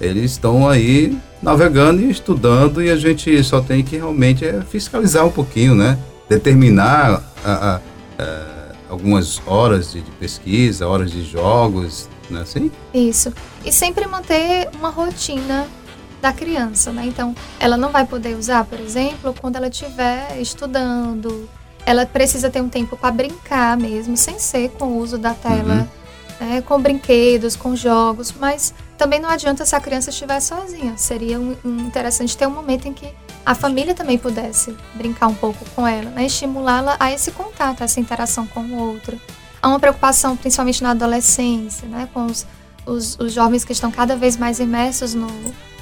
Eles 0.00 0.30
estão 0.30 0.68
aí 0.68 1.18
navegando 1.42 2.00
e 2.00 2.08
estudando 2.08 2.80
e 2.80 2.88
a 2.88 2.96
gente 2.96 3.42
só 3.42 3.60
tem 3.60 3.82
que 3.82 3.96
realmente 3.96 4.44
é, 4.44 4.60
fiscalizar 4.62 5.26
um 5.26 5.30
pouquinho, 5.32 5.74
né? 5.74 5.98
Determinar 6.28 7.20
a, 7.44 7.52
a, 7.52 7.80
a, 8.20 8.51
algumas 8.92 9.40
horas 9.46 9.92
de, 9.92 10.02
de 10.02 10.10
pesquisa, 10.12 10.86
horas 10.86 11.10
de 11.10 11.24
jogos, 11.24 12.08
né? 12.28 12.42
Assim? 12.42 12.70
Isso. 12.92 13.32
E 13.64 13.72
sempre 13.72 14.06
manter 14.06 14.68
uma 14.74 14.90
rotina 14.90 15.66
da 16.20 16.32
criança, 16.32 16.92
né? 16.92 17.06
Então, 17.06 17.34
ela 17.58 17.76
não 17.76 17.90
vai 17.90 18.06
poder 18.06 18.36
usar, 18.36 18.64
por 18.64 18.78
exemplo, 18.78 19.34
quando 19.40 19.56
ela 19.56 19.68
estiver 19.68 20.38
estudando. 20.38 21.48
Ela 21.86 22.04
precisa 22.04 22.50
ter 22.50 22.60
um 22.60 22.68
tempo 22.68 22.96
para 22.96 23.10
brincar 23.10 23.76
mesmo, 23.78 24.16
sem 24.16 24.38
ser 24.38 24.68
com 24.70 24.84
o 24.84 24.98
uso 24.98 25.16
da 25.16 25.32
tela, 25.32 25.88
uhum. 26.40 26.46
né? 26.46 26.62
com 26.62 26.80
brinquedos, 26.80 27.56
com 27.56 27.74
jogos. 27.74 28.32
Mas 28.38 28.74
também 28.98 29.18
não 29.18 29.30
adianta 29.30 29.64
se 29.64 29.74
a 29.74 29.80
criança 29.80 30.10
estiver 30.10 30.38
sozinha. 30.38 30.98
Seria 30.98 31.40
um, 31.40 31.56
um 31.64 31.78
interessante 31.78 32.36
ter 32.36 32.46
um 32.46 32.50
momento 32.50 32.86
em 32.86 32.92
que 32.92 33.08
a 33.44 33.54
família 33.54 33.94
também 33.94 34.18
pudesse 34.18 34.76
brincar 34.94 35.26
um 35.26 35.34
pouco 35.34 35.64
com 35.74 35.86
ela, 35.86 36.10
né? 36.10 36.26
estimulá-la 36.26 36.96
a 36.98 37.12
esse 37.12 37.30
contato, 37.32 37.82
a 37.82 37.84
essa 37.84 38.00
interação 38.00 38.46
com 38.46 38.60
o 38.60 38.78
outro. 38.78 39.20
Há 39.60 39.68
uma 39.68 39.80
preocupação, 39.80 40.36
principalmente 40.36 40.82
na 40.82 40.90
adolescência, 40.90 41.86
né? 41.88 42.08
com 42.12 42.26
os, 42.26 42.46
os, 42.86 43.18
os 43.18 43.32
jovens 43.32 43.64
que 43.64 43.72
estão 43.72 43.90
cada 43.90 44.16
vez 44.16 44.36
mais 44.36 44.60
imersos 44.60 45.14
no, 45.14 45.28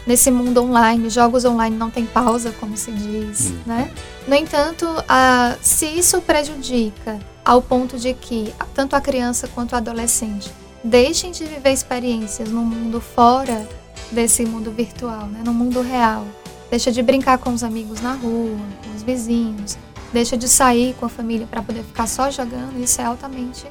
nesse 0.06 0.30
mundo 0.30 0.62
online, 0.62 1.10
jogos 1.10 1.44
online 1.44 1.76
não 1.76 1.90
tem 1.90 2.06
pausa, 2.06 2.52
como 2.58 2.76
se 2.76 2.90
diz, 2.92 3.50
hum. 3.50 3.58
né? 3.66 3.90
No 4.26 4.34
entanto, 4.34 4.86
a, 5.08 5.56
se 5.60 5.86
isso 5.86 6.20
prejudica 6.22 7.18
ao 7.44 7.60
ponto 7.60 7.98
de 7.98 8.14
que 8.14 8.52
tanto 8.74 8.94
a 8.96 9.00
criança 9.00 9.48
quanto 9.48 9.72
o 9.72 9.76
adolescente 9.76 10.50
deixem 10.82 11.30
de 11.30 11.44
viver 11.44 11.72
experiências 11.72 12.48
no 12.48 12.62
mundo 12.62 13.00
fora 13.00 13.68
desse 14.10 14.44
mundo 14.44 14.70
virtual, 14.70 15.26
né? 15.26 15.42
no 15.44 15.52
mundo 15.52 15.80
real, 15.80 16.26
deixa 16.70 16.92
de 16.92 17.02
brincar 17.02 17.38
com 17.38 17.52
os 17.52 17.64
amigos 17.64 18.00
na 18.00 18.14
rua, 18.14 18.58
com 18.84 18.94
os 18.94 19.02
vizinhos, 19.02 19.76
deixa 20.12 20.36
de 20.36 20.48
sair 20.48 20.94
com 20.94 21.06
a 21.06 21.08
família 21.08 21.46
para 21.46 21.62
poder 21.62 21.82
ficar 21.82 22.06
só 22.06 22.30
jogando, 22.30 22.80
isso 22.80 23.00
é 23.00 23.04
altamente 23.04 23.66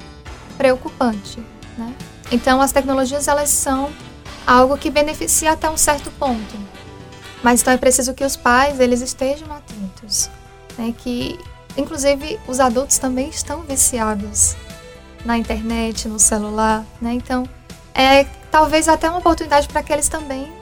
preocupante, 0.56 1.42
né? 1.76 1.94
Então, 2.30 2.60
as 2.60 2.70
tecnologias 2.70 3.26
elas 3.26 3.48
são 3.50 3.90
algo 4.46 4.76
que 4.76 4.90
beneficia 4.90 5.52
até 5.52 5.68
um 5.70 5.76
certo 5.76 6.10
ponto. 6.12 6.56
Mas 7.42 7.62
então 7.62 7.72
é 7.72 7.76
preciso 7.76 8.14
que 8.14 8.24
os 8.24 8.36
pais 8.36 8.80
eles 8.80 9.00
estejam 9.00 9.48
atentos, 9.52 10.28
né? 10.76 10.94
Que 10.96 11.38
inclusive 11.76 12.38
os 12.46 12.60
adultos 12.60 12.98
também 12.98 13.28
estão 13.28 13.62
viciados 13.62 14.56
na 15.24 15.38
internet, 15.38 16.08
no 16.08 16.18
celular, 16.18 16.84
né? 17.00 17.14
Então 17.14 17.48
é 17.94 18.24
talvez 18.50 18.88
até 18.88 19.08
uma 19.08 19.18
oportunidade 19.18 19.68
para 19.68 19.82
que 19.82 19.92
eles 19.92 20.08
também 20.08 20.52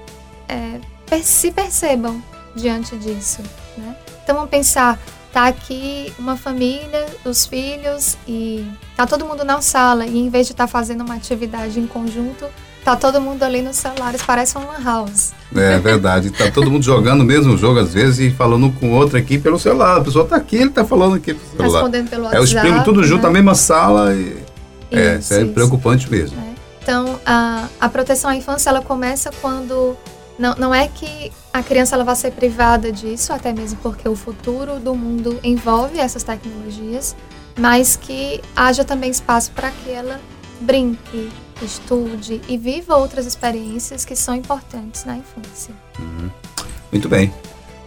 é, 0.49 0.81
se 1.23 1.51
percebam 1.51 2.23
diante 2.55 2.97
disso, 2.97 3.43
né? 3.77 3.97
Então 4.23 4.35
vamos 4.35 4.51
pensar, 4.51 4.99
tá 5.33 5.47
aqui 5.47 6.13
uma 6.19 6.37
família, 6.37 7.07
os 7.25 7.47
filhos 7.47 8.17
e 8.27 8.67
tá 8.97 9.07
todo 9.07 9.25
mundo 9.25 9.45
na 9.45 9.61
sala 9.61 10.07
e 10.07 10.19
em 10.19 10.29
vez 10.29 10.47
de 10.47 10.53
estar 10.53 10.67
tá 10.67 10.69
fazendo 10.69 11.03
uma 11.03 11.15
atividade 11.15 11.81
em 11.81 11.87
conjunto, 11.87 12.47
Tá 12.89 12.97
todo 12.97 13.21
mundo 13.21 13.43
ali 13.43 13.61
nos 13.61 13.77
celulares, 13.77 14.23
parece 14.23 14.57
um 14.57 14.67
lan 14.67 14.83
house. 14.83 15.35
É 15.55 15.79
verdade, 15.79 16.31
tá 16.31 16.51
todo 16.51 16.71
mundo 16.71 16.83
jogando 16.83 17.21
o 17.21 17.25
mesmo 17.25 17.55
jogo 17.55 17.79
às 17.81 17.93
vezes 17.93 18.19
e 18.19 18.35
falando 18.35 18.73
com 18.73 18.93
outra 18.93 19.19
aqui 19.19 19.39
pelo 19.39 19.59
celular. 19.59 19.99
A 19.99 20.01
pessoa 20.01 20.25
tá 20.25 20.37
aqui, 20.37 20.57
ele 20.57 20.71
tá 20.71 20.87
falando 20.87 21.17
aqui 21.17 21.35
pelo 21.35 21.51
celular. 21.51 21.81
Respondendo 21.81 22.09
pelo 22.09 22.25
WhatsApp. 22.25 22.41
É 22.41 22.45
os 22.45 22.55
primos 22.55 22.85
tudo 22.85 23.03
né? 23.03 23.07
junto 23.07 23.23
na 23.25 23.31
mesma 23.31 23.55
sala 23.55 24.15
e... 24.15 24.43
é, 24.91 25.17
isso, 25.17 25.35
é 25.35 25.43
isso. 25.43 25.53
preocupante 25.53 26.11
mesmo. 26.11 26.39
É. 26.41 26.55
Então, 26.83 27.21
a, 27.27 27.69
a 27.79 27.89
proteção 27.91 28.31
à 28.31 28.35
infância, 28.35 28.71
ela 28.71 28.81
começa 28.81 29.31
quando... 29.43 29.95
Não, 30.39 30.55
não 30.55 30.75
é 30.75 30.87
que 30.87 31.33
a 31.53 31.63
criança 31.63 31.97
ela 31.97 32.05
vai 32.05 32.15
ser 32.15 32.31
privada 32.33 32.93
disso, 32.93 33.33
até 33.33 33.53
mesmo 33.53 33.79
porque 33.83 34.09
o 34.09 34.15
futuro 34.15 34.79
do 34.79 34.95
mundo 34.95 35.39
envolve 35.43 35.99
essas 35.99 36.23
tecnologias, 36.23 37.17
mas 37.59 37.97
que 37.97 38.41
haja 38.55 38.85
também 38.85 39.11
espaço 39.11 39.51
para 39.51 39.71
que 39.71 39.91
ela 39.91 40.21
brinque, 40.61 41.31
estude 41.61 42.41
e 42.49 42.57
viva 42.57 42.97
outras 42.97 43.27
experiências 43.27 44.05
que 44.05 44.15
são 44.15 44.35
importantes 44.35 45.05
na 45.05 45.17
infância. 45.17 45.75
Uhum. 45.99 46.31
Muito 46.93 47.09
bem. 47.09 47.33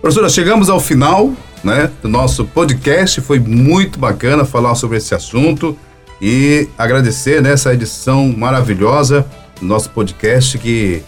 Professora, 0.02 0.30
chegamos 0.30 0.70
ao 0.70 0.80
final 0.80 1.32
né, 1.64 1.92
do 2.02 2.10
nosso 2.10 2.46
podcast. 2.46 3.22
Foi 3.22 3.40
muito 3.40 4.00
bacana 4.00 4.44
falar 4.44 4.76
sobre 4.76 4.98
esse 4.98 5.14
assunto 5.14 5.78
e 6.22 6.68
agradecer 6.78 7.42
nessa 7.42 7.70
né, 7.70 7.76
edição 7.76 8.28
maravilhosa 8.30 9.26
do 9.60 9.66
nosso 9.66 9.90
podcast 9.92 10.58
que, 10.58 11.04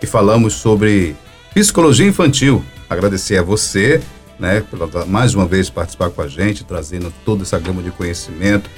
que 0.00 0.06
falamos 0.06 0.54
sobre 0.54 1.16
psicologia 1.54 2.06
infantil. 2.06 2.62
Agradecer 2.88 3.38
a 3.38 3.42
você, 3.42 4.00
né, 4.38 4.62
por 4.70 5.06
mais 5.06 5.34
uma 5.34 5.46
vez 5.46 5.70
participar 5.70 6.10
com 6.10 6.22
a 6.22 6.28
gente, 6.28 6.64
trazendo 6.64 7.12
toda 7.24 7.42
essa 7.42 7.58
gama 7.58 7.82
de 7.82 7.90
conhecimento 7.90 8.70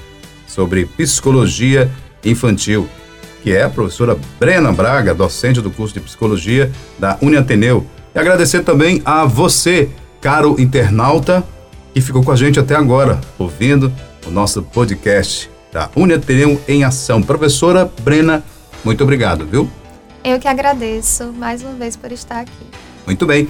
sobre 0.47 0.87
psicologia 0.87 1.91
infantil, 2.25 2.89
que 3.43 3.53
é 3.53 3.65
a 3.65 3.71
professora 3.71 4.17
Brena 4.39 4.73
Braga, 4.73 5.15
docente 5.15 5.61
do 5.61 5.71
curso 5.71 5.95
de 5.95 6.01
psicologia 6.01 6.71
da 6.99 7.19
Uniateneu. 7.21 7.87
E 8.15 8.19
agradecer 8.19 8.63
também 8.63 9.03
a 9.05 9.25
você, 9.25 9.91
caro 10.21 10.57
internauta, 10.59 11.45
que 11.93 12.01
ficou 12.01 12.23
com 12.23 12.33
a 12.33 12.37
gente 12.37 12.59
até 12.59 12.75
agora, 12.75 13.21
ouvindo 13.39 13.93
o 14.27 14.31
nosso 14.31 14.63
podcast 14.63 15.51
da 15.73 15.91
Uniateneu 15.95 16.61
em 16.67 16.85
Ação. 16.85 17.23
Professora 17.23 17.91
Brena, 18.03 18.43
muito 18.85 19.03
obrigado, 19.03 19.45
viu? 19.47 19.71
Eu 20.29 20.39
que 20.39 20.47
agradeço 20.47 21.33
mais 21.33 21.63
uma 21.63 21.73
vez 21.73 21.97
por 21.97 22.13
estar 22.13 22.41
aqui. 22.41 22.67
Muito 23.07 23.25
bem. 23.25 23.49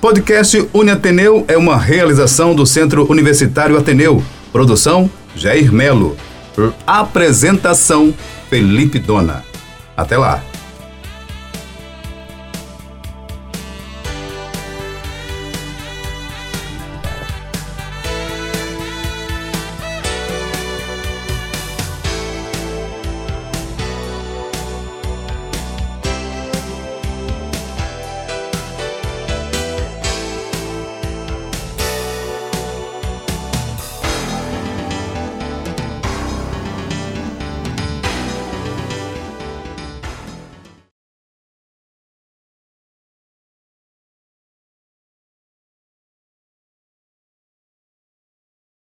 Podcast 0.00 0.68
Uniateneu 0.72 1.44
é 1.48 1.58
uma 1.58 1.76
realização 1.76 2.54
do 2.54 2.64
Centro 2.64 3.10
Universitário 3.10 3.76
Ateneu. 3.76 4.22
Produção 4.52 5.10
Jair 5.34 5.72
Melo. 5.72 6.16
Apresentação 6.86 8.14
Felipe 8.48 9.00
Dona. 9.00 9.42
Até 9.96 10.16
lá. 10.16 10.44